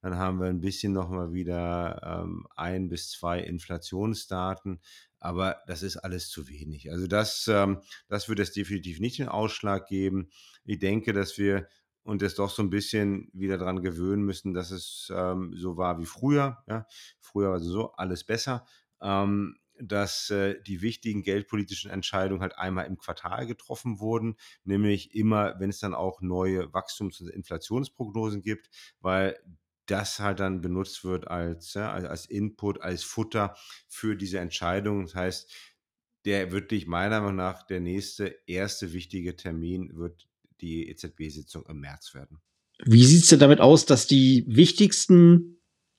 Dann 0.00 0.16
haben 0.16 0.40
wir 0.40 0.46
ein 0.46 0.60
bisschen 0.60 0.92
nochmal 0.92 1.32
wieder 1.32 2.22
ähm, 2.22 2.46
ein 2.56 2.88
bis 2.88 3.10
zwei 3.10 3.40
Inflationsdaten, 3.40 4.80
aber 5.18 5.62
das 5.66 5.82
ist 5.82 5.96
alles 5.96 6.28
zu 6.28 6.48
wenig. 6.48 6.90
Also 6.90 7.06
das, 7.06 7.48
ähm, 7.48 7.80
das 8.08 8.28
wird 8.28 8.38
es 8.38 8.52
definitiv 8.52 9.00
nicht 9.00 9.18
den 9.18 9.28
Ausschlag 9.28 9.86
geben. 9.88 10.30
Ich 10.64 10.78
denke, 10.78 11.12
dass 11.12 11.38
wir 11.38 11.68
uns 12.08 12.22
jetzt 12.22 12.38
doch 12.38 12.50
so 12.50 12.62
ein 12.62 12.70
bisschen 12.70 13.28
wieder 13.32 13.58
daran 13.58 13.82
gewöhnen 13.82 14.22
müssen, 14.22 14.54
dass 14.54 14.70
es 14.70 15.12
ähm, 15.14 15.52
so 15.54 15.76
war 15.76 15.98
wie 15.98 16.06
früher. 16.06 16.64
Ja? 16.66 16.86
Früher 17.20 17.50
war 17.50 17.60
so 17.60 17.92
alles 17.92 18.24
besser. 18.24 18.66
Ähm, 19.00 19.56
dass 19.80 20.30
äh, 20.30 20.60
die 20.62 20.82
wichtigen 20.82 21.22
geldpolitischen 21.22 21.90
Entscheidungen 21.90 22.40
halt 22.40 22.58
einmal 22.58 22.86
im 22.86 22.98
Quartal 22.98 23.46
getroffen 23.46 24.00
wurden, 24.00 24.36
nämlich 24.64 25.14
immer, 25.14 25.54
wenn 25.60 25.70
es 25.70 25.78
dann 25.78 25.94
auch 25.94 26.20
neue 26.20 26.72
Wachstums- 26.72 27.20
und 27.20 27.28
Inflationsprognosen 27.28 28.42
gibt, 28.42 28.70
weil 29.00 29.38
das 29.86 30.18
halt 30.18 30.40
dann 30.40 30.60
benutzt 30.60 31.04
wird 31.04 31.28
als, 31.28 31.74
ja, 31.74 31.92
als 31.92 32.26
Input, 32.26 32.80
als 32.80 33.04
Futter 33.04 33.54
für 33.86 34.16
diese 34.16 34.40
Entscheidung. 34.40 35.04
Das 35.04 35.14
heißt, 35.14 35.54
der 36.24 36.50
wirklich 36.50 36.86
meiner 36.86 37.20
Meinung 37.20 37.36
nach 37.36 37.62
der 37.62 37.80
nächste 37.80 38.36
erste 38.46 38.92
wichtige 38.92 39.36
Termin 39.36 39.96
wird 39.96 40.27
die 40.60 40.88
EZB-Sitzung 40.88 41.64
im 41.68 41.80
März 41.80 42.14
werden. 42.14 42.38
Wie 42.84 43.04
sieht 43.04 43.24
es 43.24 43.28
denn 43.30 43.40
damit 43.40 43.60
aus, 43.60 43.86
dass 43.86 44.06
die 44.06 44.44
wichtigsten 44.46 45.58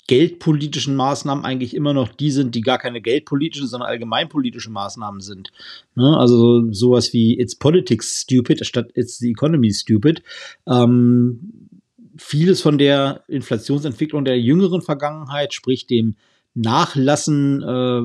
geldpolitischen 0.09 0.95
Maßnahmen 0.95 1.45
eigentlich 1.45 1.75
immer 1.75 1.93
noch 1.93 2.09
die 2.09 2.31
sind, 2.31 2.55
die 2.55 2.61
gar 2.61 2.79
keine 2.79 2.99
geldpolitischen, 2.99 3.67
sondern 3.67 3.89
allgemeinpolitische 3.89 4.71
Maßnahmen 4.71 5.21
sind. 5.21 5.51
Ne? 5.93 6.17
Also 6.17 6.71
sowas 6.71 7.13
wie 7.13 7.39
It's 7.39 7.55
Politics 7.55 8.21
Stupid 8.21 8.65
statt 8.65 8.89
It's 8.95 9.19
the 9.19 9.29
Economy 9.29 9.71
Stupid. 9.71 10.23
Ähm, 10.65 11.69
vieles 12.17 12.59
von 12.59 12.79
der 12.79 13.23
Inflationsentwicklung 13.27 14.25
der 14.25 14.39
jüngeren 14.39 14.81
Vergangenheit, 14.81 15.53
sprich 15.53 15.85
dem 15.85 16.15
Nachlassen, 16.55 17.61
äh, 17.61 18.01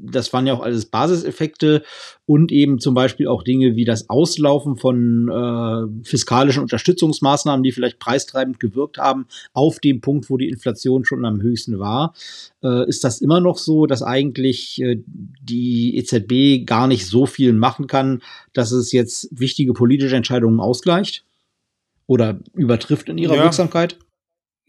das 0.00 0.32
waren 0.32 0.46
ja 0.46 0.54
auch 0.54 0.60
alles 0.60 0.86
Basiseffekte 0.86 1.82
und 2.26 2.52
eben 2.52 2.78
zum 2.78 2.94
Beispiel 2.94 3.26
auch 3.26 3.42
Dinge 3.42 3.76
wie 3.76 3.84
das 3.84 4.08
Auslaufen 4.08 4.76
von 4.76 5.28
äh, 5.28 6.06
fiskalischen 6.06 6.62
Unterstützungsmaßnahmen, 6.62 7.62
die 7.62 7.72
vielleicht 7.72 7.98
preistreibend 7.98 8.60
gewirkt 8.60 8.98
haben, 8.98 9.26
auf 9.52 9.80
dem 9.80 10.00
Punkt, 10.00 10.30
wo 10.30 10.36
die 10.36 10.48
Inflation 10.48 11.04
schon 11.04 11.24
am 11.24 11.40
höchsten 11.40 11.78
war. 11.78 12.14
Äh, 12.62 12.88
ist 12.88 13.04
das 13.04 13.20
immer 13.20 13.40
noch 13.40 13.58
so, 13.58 13.86
dass 13.86 14.02
eigentlich 14.02 14.80
äh, 14.80 15.02
die 15.06 15.96
EZB 15.96 16.66
gar 16.66 16.86
nicht 16.86 17.06
so 17.06 17.26
viel 17.26 17.52
machen 17.52 17.86
kann, 17.86 18.22
dass 18.52 18.72
es 18.72 18.92
jetzt 18.92 19.28
wichtige 19.32 19.72
politische 19.72 20.16
Entscheidungen 20.16 20.60
ausgleicht? 20.60 21.24
Oder 22.06 22.38
übertrifft 22.54 23.10
in 23.10 23.18
ihrer 23.18 23.36
ja. 23.36 23.42
Wirksamkeit? 23.42 23.98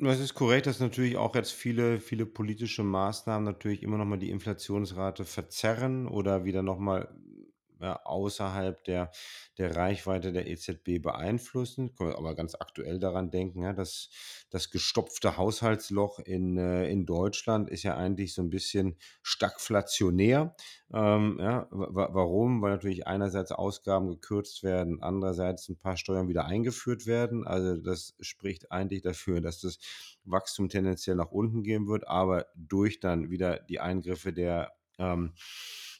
Das 0.01 0.19
ist 0.19 0.33
korrekt, 0.33 0.65
dass 0.65 0.79
natürlich 0.79 1.17
auch 1.17 1.35
jetzt 1.35 1.51
viele, 1.51 1.99
viele 1.99 2.25
politische 2.25 2.83
Maßnahmen 2.83 3.43
natürlich 3.43 3.83
immer 3.83 3.97
noch 3.97 4.05
mal 4.05 4.17
die 4.17 4.29
Inflationsrate 4.29 5.25
verzerren 5.25 6.07
oder 6.07 6.45
wieder 6.45 6.63
noch 6.63 6.79
mal 6.79 7.09
ja, 7.09 7.38
außerhalb 7.79 8.83
der, 8.83 9.11
der 9.57 9.75
Reichweite 9.75 10.31
der 10.31 10.47
EZB 10.47 11.01
beeinflussen. 11.01 11.95
Können 11.95 12.11
wir 12.11 12.17
aber 12.17 12.35
ganz 12.35 12.55
aktuell 12.55 12.99
daran 12.99 13.31
denken, 13.31 13.63
ja, 13.63 13.73
dass 13.73 14.09
das 14.49 14.69
gestopfte 14.69 15.37
Haushaltsloch 15.37 16.19
in, 16.19 16.57
äh, 16.57 16.89
in 16.89 17.05
Deutschland 17.05 17.69
ist 17.69 17.83
ja 17.83 17.95
eigentlich 17.95 18.33
so 18.33 18.41
ein 18.41 18.49
bisschen 18.49 18.97
stagflationär. 19.21 20.55
Ähm, 20.91 21.37
ja, 21.39 21.67
warum? 21.69 22.61
Weil 22.61 22.71
natürlich 22.71 23.07
einerseits 23.07 23.51
Ausgaben 23.51 24.09
gekürzt 24.09 24.63
werden, 24.63 25.01
andererseits 25.01 25.69
ein 25.69 25.77
paar 25.77 25.97
Steuern 25.97 26.27
wieder 26.27 26.45
eingeführt 26.45 27.05
werden. 27.05 27.45
Also 27.45 27.77
das 27.77 28.15
spricht 28.19 28.71
eigentlich 28.71 29.03
dafür, 29.03 29.39
dass 29.39 29.61
das 29.61 29.79
Wachstum 30.23 30.69
tendenziell 30.69 31.15
nach 31.15 31.31
unten 31.31 31.63
gehen 31.63 31.87
wird, 31.87 32.07
aber 32.07 32.47
durch 32.55 32.99
dann 32.99 33.29
wieder 33.29 33.59
die 33.59 33.79
Eingriffe 33.79 34.33
der 34.33 34.73
ähm, 34.97 35.33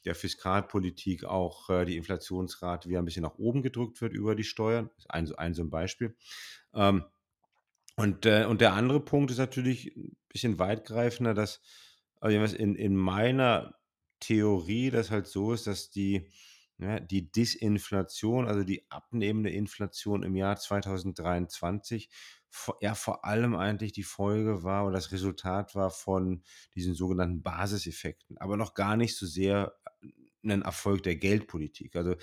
der 0.06 0.16
Fiskalpolitik 0.16 1.26
auch 1.26 1.70
äh, 1.70 1.86
die 1.86 1.98
Inflationsrate 1.98 2.90
wieder 2.90 3.00
ein 3.00 3.06
bisschen 3.06 3.24
nach 3.24 3.38
oben 3.38 3.62
gedrückt 3.62 4.02
wird 4.02 4.14
über 4.14 4.36
die 4.36 4.44
Steuern. 4.44 4.90
Das 4.96 5.06
ist 5.06 5.10
ein, 5.10 5.32
ein 5.36 5.54
so 5.54 5.64
ein 5.64 5.70
Beispiel. 5.70 6.16
Ähm, 6.74 7.06
und, 7.96 8.26
äh, 8.26 8.46
und 8.46 8.62
der 8.62 8.74
andere 8.74 9.02
Punkt 9.02 9.30
ist 9.32 9.40
natürlich 9.40 9.96
ein 9.96 10.16
bisschen 10.30 10.58
weitgreifender, 10.58 11.34
dass 11.34 11.62
also 12.22 12.56
in, 12.56 12.76
in 12.76 12.96
meiner 12.96 13.76
Theorie 14.20 14.90
das 14.90 15.12
halt 15.12 15.28
so 15.28 15.54
ist, 15.54 15.68
dass 15.68 15.90
die, 15.90 16.30
ja, 16.78 17.00
die 17.00 17.32
Disinflation, 17.32 18.48
also 18.48 18.64
die 18.64 18.90
abnehmende 18.90 19.50
Inflation 19.50 20.24
im 20.24 20.36
Jahr 20.36 20.58
2023, 20.58 22.10
ja 22.82 22.96
vor 22.96 23.26
allem 23.26 23.56
eigentlich 23.56 23.94
die 23.94 24.04
Folge 24.04 24.64
war 24.64 24.86
oder 24.86 24.96
das 24.96 25.12
Resultat 25.12 25.76
war 25.76 25.92
von 25.92 26.44
diesen 26.76 26.96
sogenannten 26.96 27.44
Basiseffekten, 27.44 28.38
aber 28.38 28.58
noch 28.58 28.74
gar 28.74 28.98
nicht 28.98 29.16
so 29.16 29.26
sehr 29.26 29.76
ein 30.44 30.62
Erfolg 30.62 31.04
der 31.04 31.16
Geldpolitik. 31.16 31.96
Also 31.96 32.16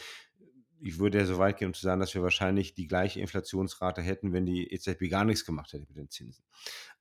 ich 0.81 0.99
würde 0.99 1.19
ja 1.19 1.25
so 1.25 1.39
weit 1.39 1.59
gehen, 1.59 1.69
um 1.69 1.75
zu 1.75 1.83
sagen, 1.83 2.01
dass 2.01 2.15
wir 2.15 2.23
wahrscheinlich 2.23 2.75
die 2.75 2.87
gleiche 2.87 3.21
Inflationsrate 3.21 4.03
hätten, 4.03 4.33
wenn 4.33 4.47
die 4.47 4.71
EZB 4.73 5.09
gar 5.09 5.25
nichts 5.25 5.45
gemacht 5.45 5.73
hätte 5.73 5.87
mit 5.89 5.97
den 5.97 6.11
Zinsen. 6.11 6.45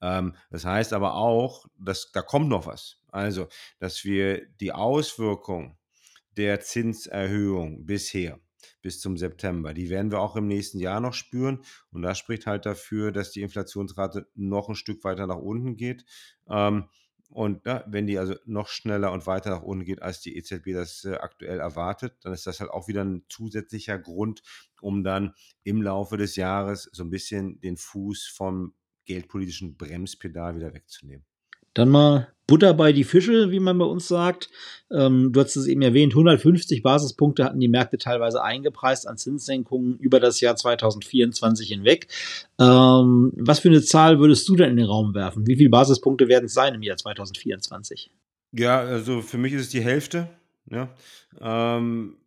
Ähm, 0.02 0.36
das 0.50 0.66
heißt 0.66 0.94
aber 0.94 1.16
auch, 1.16 1.66
dass 1.78 2.12
da 2.12 2.22
kommt 2.22 2.50
noch 2.50 2.68
was. 2.68 3.00
Also, 3.12 3.48
dass 3.80 4.04
wir 4.04 4.46
die 4.62 4.72
Auswirkung 4.72 5.78
der 6.38 6.62
Zinserhöhung 6.62 7.86
bisher 7.86 8.40
bis 8.82 9.00
zum 9.00 9.18
September. 9.18 9.74
Die 9.74 9.90
werden 9.90 10.12
wir 10.12 10.20
auch 10.20 10.36
im 10.36 10.48
nächsten 10.48 10.80
Jahr 10.80 11.00
noch 11.00 11.14
spüren. 11.14 11.64
Und 11.92 12.02
das 12.02 12.18
spricht 12.18 12.46
halt 12.46 12.66
dafür, 12.66 13.12
dass 13.12 13.32
die 13.32 13.42
Inflationsrate 13.42 14.28
noch 14.36 14.70
ein 14.70 14.76
Stück 14.76 15.04
weiter 15.04 15.28
nach 15.28 15.38
unten 15.38 15.76
geht. 15.76 16.06
Ähm, 16.50 16.90
und 17.30 17.66
ja, 17.66 17.84
wenn 17.88 18.08
die 18.08 18.18
also 18.18 18.36
noch 18.46 18.68
schneller 18.68 19.12
und 19.12 19.28
weiter 19.28 19.50
nach 19.50 19.62
unten 19.64 19.86
geht, 19.86 20.02
als 20.02 20.22
die 20.22 20.38
EZB 20.38 20.74
das 20.74 21.04
äh, 21.06 21.16
aktuell 21.16 21.60
erwartet, 21.60 22.18
dann 22.22 22.34
ist 22.34 22.48
das 22.48 22.60
halt 22.60 22.70
auch 22.70 22.88
wieder 22.88 23.04
ein 23.04 23.26
zusätzlicher 23.30 23.98
Grund, 24.00 24.42
um 24.82 25.04
dann 25.04 25.34
im 25.64 25.82
Laufe 25.82 26.18
des 26.18 26.36
Jahres 26.36 26.90
so 26.92 27.04
ein 27.04 27.10
bisschen 27.10 27.60
den 27.62 27.78
Fuß 27.78 28.28
vom 28.28 28.74
geldpolitischen 29.06 29.78
Bremspedal 29.78 30.56
wieder 30.56 30.74
wegzunehmen. 30.74 31.26
Dann 31.76 31.90
mal 31.90 32.30
Butter 32.48 32.74
bei 32.74 32.94
die 32.94 33.04
Fische, 33.04 33.52
wie 33.52 33.60
man 33.60 33.78
bei 33.78 33.86
uns 33.86 34.08
sagt. 34.08 34.50
Ähm, 34.92 35.32
du 35.32 35.42
hast 35.42 35.56
es 35.56 35.68
eben 35.68 35.82
erwähnt, 35.82 36.14
150 36.14 36.84
Basispunkte 36.84 37.44
hatten 37.44 37.60
die 37.60 37.68
Märkte 37.68 37.98
teilweise 37.98 38.44
eingepreist 38.44 39.08
an 39.08 39.18
Zinssenkungen 39.18 39.98
über 39.98 40.20
das 40.20 40.42
Jahr 40.42 40.56
2024 40.56 41.70
hinweg. 41.70 42.08
Ähm, 42.60 43.34
was 43.36 43.60
für 43.60 43.70
eine 43.70 43.82
Zahl 43.82 44.20
würdest 44.20 44.48
du 44.48 44.56
denn 44.56 44.72
in 44.72 44.78
den 44.78 44.86
Raum 44.86 45.16
werfen? 45.16 45.48
Wie 45.48 45.56
viele 45.56 45.70
Basispunkte 45.70 46.28
werden 46.28 46.46
es 46.46 46.54
sein 46.54 46.76
im 46.76 46.84
Jahr 46.84 46.98
2024? 46.98 48.12
Ja, 48.52 48.80
also 48.80 49.22
für 49.22 49.38
mich 49.38 49.54
ist 49.54 49.62
es 49.62 49.70
die 49.70 49.82
Hälfte. 49.82 50.30
Ja. 50.70 50.90
Ähm, 51.42 52.18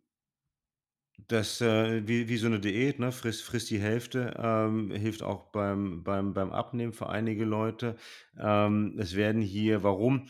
das, 1.29 1.61
äh, 1.61 2.07
wie, 2.07 2.27
wie 2.27 2.37
so 2.37 2.47
eine 2.47 2.59
Diät, 2.59 2.99
ne? 2.99 3.11
Friss, 3.11 3.41
friss 3.41 3.65
die 3.65 3.79
Hälfte, 3.79 4.33
ähm, 4.37 4.91
hilft 4.91 5.21
auch 5.21 5.51
beim, 5.51 6.03
beim, 6.03 6.33
beim 6.33 6.51
Abnehmen 6.51 6.91
für 6.91 7.07
einige 7.07 7.45
Leute. 7.45 7.95
Ähm, 8.37 8.95
es 8.97 9.15
werden 9.15 9.41
hier, 9.41 9.83
warum? 9.83 10.27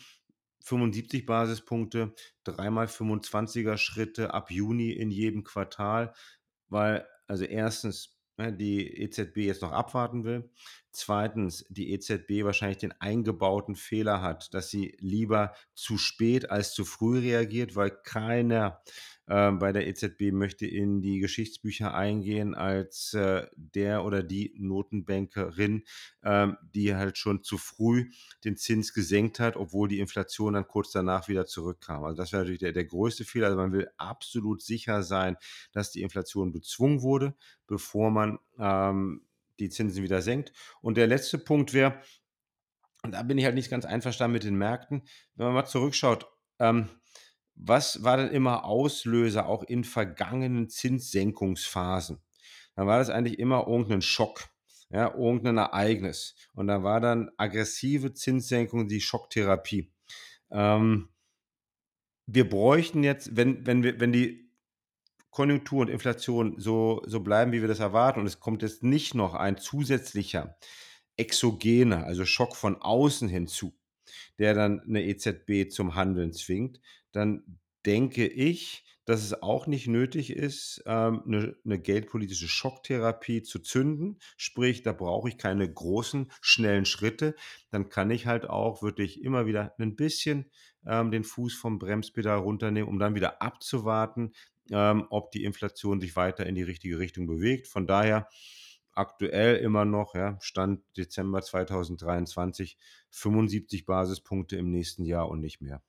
75 0.65 1.25
Basispunkte, 1.25 2.13
dreimal 2.43 2.87
25er 2.87 3.77
Schritte 3.77 4.33
ab 4.33 4.51
Juni 4.51 4.91
in 4.91 5.09
jedem 5.09 5.45
Quartal, 5.45 6.13
weil, 6.67 7.07
also 7.27 7.45
erstens, 7.45 8.19
ne, 8.37 8.51
die 8.51 9.01
EZB 9.01 9.37
jetzt 9.37 9.61
noch 9.61 9.71
abwarten 9.71 10.25
will. 10.25 10.51
Zweitens, 10.91 11.65
die 11.69 11.93
EZB 11.93 12.43
wahrscheinlich 12.43 12.79
den 12.79 12.91
eingebauten 12.99 13.75
Fehler 13.75 14.21
hat, 14.21 14.53
dass 14.53 14.69
sie 14.69 14.97
lieber 14.99 15.53
zu 15.75 15.97
spät 15.97 16.51
als 16.51 16.73
zu 16.73 16.83
früh 16.83 17.19
reagiert, 17.19 17.77
weil 17.77 17.91
keiner 17.91 18.81
bei 19.29 19.71
der 19.71 19.87
EZB 19.87 20.31
möchte 20.31 20.65
in 20.65 21.01
die 21.01 21.19
Geschichtsbücher 21.19 21.93
eingehen 21.93 22.55
als 22.55 23.13
äh, 23.13 23.45
der 23.55 24.03
oder 24.03 24.23
die 24.23 24.55
Notenbankerin, 24.57 25.83
ähm, 26.23 26.57
die 26.73 26.95
halt 26.95 27.19
schon 27.19 27.43
zu 27.43 27.59
früh 27.59 28.09
den 28.43 28.57
Zins 28.57 28.91
gesenkt 28.91 29.39
hat, 29.39 29.55
obwohl 29.55 29.87
die 29.87 29.99
Inflation 29.99 30.53
dann 30.53 30.67
kurz 30.67 30.91
danach 30.91 31.27
wieder 31.27 31.45
zurückkam. 31.45 32.03
Also 32.05 32.17
das 32.17 32.31
wäre 32.31 32.41
natürlich 32.41 32.59
der, 32.59 32.71
der 32.71 32.85
größte 32.85 33.23
Fehler. 33.23 33.47
Also 33.47 33.57
man 33.57 33.71
will 33.71 33.87
absolut 33.97 34.63
sicher 34.63 35.03
sein, 35.03 35.37
dass 35.73 35.91
die 35.91 36.01
Inflation 36.01 36.51
bezwungen 36.51 37.03
wurde, 37.03 37.35
bevor 37.67 38.09
man 38.09 38.39
ähm, 38.57 39.21
die 39.59 39.69
Zinsen 39.69 40.01
wieder 40.03 40.23
senkt. 40.23 40.53
Und 40.81 40.97
der 40.97 41.05
letzte 41.05 41.37
Punkt 41.37 41.73
wäre, 41.73 42.01
und 43.03 43.11
da 43.11 43.21
bin 43.21 43.37
ich 43.37 43.45
halt 43.45 43.55
nicht 43.55 43.69
ganz 43.69 43.85
einverstanden 43.85 44.33
mit 44.33 44.43
den 44.43 44.55
Märkten, 44.55 45.03
wenn 45.35 45.45
man 45.45 45.55
mal 45.55 45.65
zurückschaut, 45.65 46.27
ähm, 46.57 46.89
was 47.59 48.03
war 48.03 48.17
denn 48.17 48.29
immer 48.29 48.63
Auslöser 48.63 49.45
auch 49.45 49.63
in 49.63 49.83
vergangenen 49.83 50.69
Zinssenkungsphasen? 50.69 52.19
Dann 52.75 52.87
war 52.87 52.99
das 52.99 53.09
eigentlich 53.09 53.37
immer 53.37 53.67
irgendein 53.67 54.01
Schock, 54.01 54.47
ja, 54.89 55.13
irgendein 55.13 55.57
Ereignis. 55.57 56.35
Und 56.53 56.67
da 56.67 56.83
war 56.83 57.01
dann 57.01 57.29
aggressive 57.37 58.13
Zinssenkung 58.13 58.87
die 58.87 59.01
Schocktherapie. 59.01 59.91
Ähm, 60.49 61.09
wir 62.25 62.47
bräuchten 62.47 63.03
jetzt, 63.03 63.35
wenn, 63.35 63.65
wenn, 63.65 63.83
wir, 63.83 63.99
wenn 63.99 64.13
die 64.13 64.49
Konjunktur 65.29 65.81
und 65.81 65.89
Inflation 65.89 66.55
so, 66.59 67.01
so 67.05 67.19
bleiben, 67.19 67.51
wie 67.51 67.61
wir 67.61 67.67
das 67.67 67.79
erwarten, 67.79 68.21
und 68.21 68.25
es 68.25 68.39
kommt 68.39 68.61
jetzt 68.61 68.83
nicht 68.83 69.15
noch 69.15 69.33
ein 69.33 69.57
zusätzlicher 69.57 70.57
exogener, 71.17 72.05
also 72.05 72.25
Schock 72.25 72.55
von 72.55 72.81
außen 72.81 73.27
hinzu, 73.27 73.73
der 74.39 74.53
dann 74.53 74.79
eine 74.81 75.03
EZB 75.05 75.67
zum 75.69 75.95
Handeln 75.95 76.33
zwingt, 76.33 76.79
dann 77.11 77.59
denke 77.85 78.27
ich, 78.27 78.83
dass 79.05 79.23
es 79.23 79.41
auch 79.41 79.65
nicht 79.65 79.87
nötig 79.87 80.31
ist, 80.31 80.83
ähm, 80.85 81.23
'ne 81.25 81.55
'ne 81.63 81.79
geldpolitische 81.79 82.47
Schocktherapie 82.47 83.41
zu 83.41 83.59
zünden. 83.59 84.19
Sprich, 84.37 84.83
da 84.83 84.93
brauche 84.93 85.29
ich 85.29 85.37
keine 85.37 85.71
großen, 85.71 86.31
schnellen 86.41 86.85
Schritte. 86.85 87.35
Dann 87.71 87.89
kann 87.89 88.11
ich 88.11 88.27
halt 88.27 88.47
auch 88.49 88.83
wirklich 88.83 89.23
immer 89.23 89.45
wieder 89.47 89.73
ein 89.79 89.95
bisschen, 89.95 90.51
ähm, 90.85 91.11
den 91.11 91.23
Fuß 91.23 91.55
vom 91.55 91.79
Bremspedal 91.79 92.37
runternehmen, 92.39 92.89
um 92.89 92.99
dann 92.99 93.15
wieder 93.15 93.41
abzuwarten, 93.41 94.33
ähm, 94.71 95.07
ob 95.09 95.31
die 95.31 95.43
Inflation 95.43 95.99
sich 95.99 96.15
weiter 96.15 96.45
in 96.45 96.55
die 96.55 96.63
richtige 96.63 96.99
Richtung 96.99 97.25
bewegt. 97.27 97.67
Von 97.67 97.87
daher 97.87 98.27
aktuell 98.93 99.57
immer 99.57 99.85
noch, 99.85 100.15
ja, 100.15 100.37
Stand 100.41 100.81
Dezember 100.97 101.41
2023, 101.41 102.77
75 103.09 103.85
Basispunkte 103.85 104.55
im 104.55 104.71
nächsten 104.71 105.03
Jahr 105.05 105.29
und 105.29 105.39
nicht 105.39 105.61
mehr. 105.61 105.81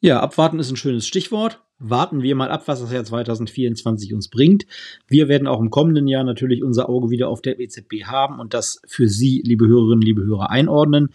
Ja, 0.00 0.20
abwarten 0.20 0.58
ist 0.58 0.70
ein 0.70 0.76
schönes 0.76 1.06
Stichwort. 1.06 1.60
Warten 1.78 2.22
wir 2.22 2.34
mal 2.34 2.50
ab, 2.50 2.62
was 2.66 2.80
das 2.80 2.92
Jahr 2.92 3.04
2024 3.04 4.14
uns 4.14 4.28
bringt. 4.28 4.66
Wir 5.06 5.28
werden 5.28 5.46
auch 5.46 5.60
im 5.60 5.70
kommenden 5.70 6.08
Jahr 6.08 6.24
natürlich 6.24 6.62
unser 6.62 6.88
Auge 6.88 7.10
wieder 7.10 7.28
auf 7.28 7.42
der 7.42 7.60
EZB 7.60 8.04
haben 8.04 8.40
und 8.40 8.54
das 8.54 8.80
für 8.86 9.08
Sie, 9.08 9.42
liebe 9.44 9.66
Hörerinnen, 9.66 10.02
liebe 10.02 10.24
Hörer, 10.24 10.50
einordnen. 10.50 11.10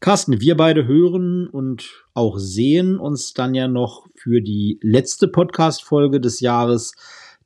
Carsten, 0.00 0.40
wir 0.40 0.56
beide 0.56 0.86
hören 0.86 1.46
und 1.48 2.06
auch 2.14 2.38
sehen 2.38 2.98
uns 2.98 3.34
dann 3.34 3.54
ja 3.54 3.68
noch 3.68 4.06
für 4.14 4.40
die 4.40 4.78
letzte 4.80 5.28
Podcast-Folge 5.28 6.20
des 6.20 6.40
Jahres, 6.40 6.94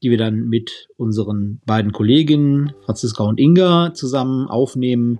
die 0.02 0.10
wir 0.10 0.18
dann 0.18 0.48
mit 0.48 0.88
unseren 0.96 1.60
beiden 1.66 1.92
Kolleginnen 1.92 2.72
Franziska 2.84 3.24
und 3.24 3.40
Inga 3.40 3.94
zusammen 3.94 4.48
aufnehmen. 4.48 5.18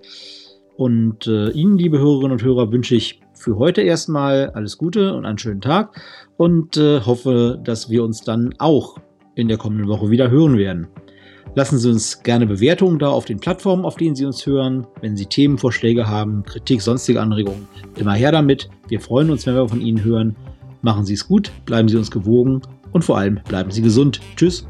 Und 0.77 1.27
äh, 1.27 1.51
Ihnen, 1.51 1.79
liebe 1.79 1.99
Hörerinnen 1.99 2.33
und 2.33 2.43
Hörer, 2.43 2.73
wünsche 2.73 2.97
ich 2.97 3.21
für 3.35 3.59
heute 3.59 3.83
erstmal 3.83 4.51
alles 4.51 4.79
Gute 4.79 5.15
und 5.15 5.25
einen 5.25 5.39
schönen 5.39 5.61
Tag 5.61 6.01
und 6.37 6.77
äh, 6.77 7.01
hoffe, 7.01 7.61
dass 7.63 7.91
wir 7.91 8.03
uns 8.03 8.23
dann 8.23 8.55
auch 8.59 8.99
in 9.35 9.49
der 9.49 9.59
kommenden 9.59 9.89
Woche 9.89 10.11
wieder 10.11 10.31
hören 10.31 10.59
werden. 10.59 10.89
Lassen 11.55 11.79
Sie 11.79 11.91
uns 11.91 12.23
gerne 12.23 12.47
Bewertungen 12.47 12.99
da 12.99 13.11
auf 13.11 13.27
den 13.27 13.39
Plattformen, 13.39 13.85
auf 13.85 13.97
denen 13.97 14.17
Sie 14.17 14.25
uns 14.25 14.45
hören. 14.45 14.87
Wenn 15.01 15.17
Sie 15.17 15.27
Themenvorschläge 15.27 16.09
haben, 16.09 16.43
Kritik, 16.43 16.83
sonstige 16.83 17.21
Anregungen, 17.21 17.69
immer 17.97 18.15
her 18.15 18.33
damit. 18.33 18.69
Wir 18.89 19.01
freuen 19.01 19.31
uns, 19.31 19.47
wenn 19.47 19.55
wir 19.55 19.69
von 19.69 19.81
Ihnen 19.81 20.03
hören. 20.03 20.35
Machen 20.83 21.05
Sie 21.05 21.15
es 21.15 21.29
gut, 21.29 21.53
bleiben 21.65 21.89
Sie 21.89 21.97
uns 21.97 22.11
gewogen 22.11 22.61
und 22.95 23.05
vor 23.05 23.19
allem 23.19 23.41
bleiben 23.47 23.71
Sie 23.71 23.83
gesund. 23.83 24.21
Tschüss. 24.37 24.67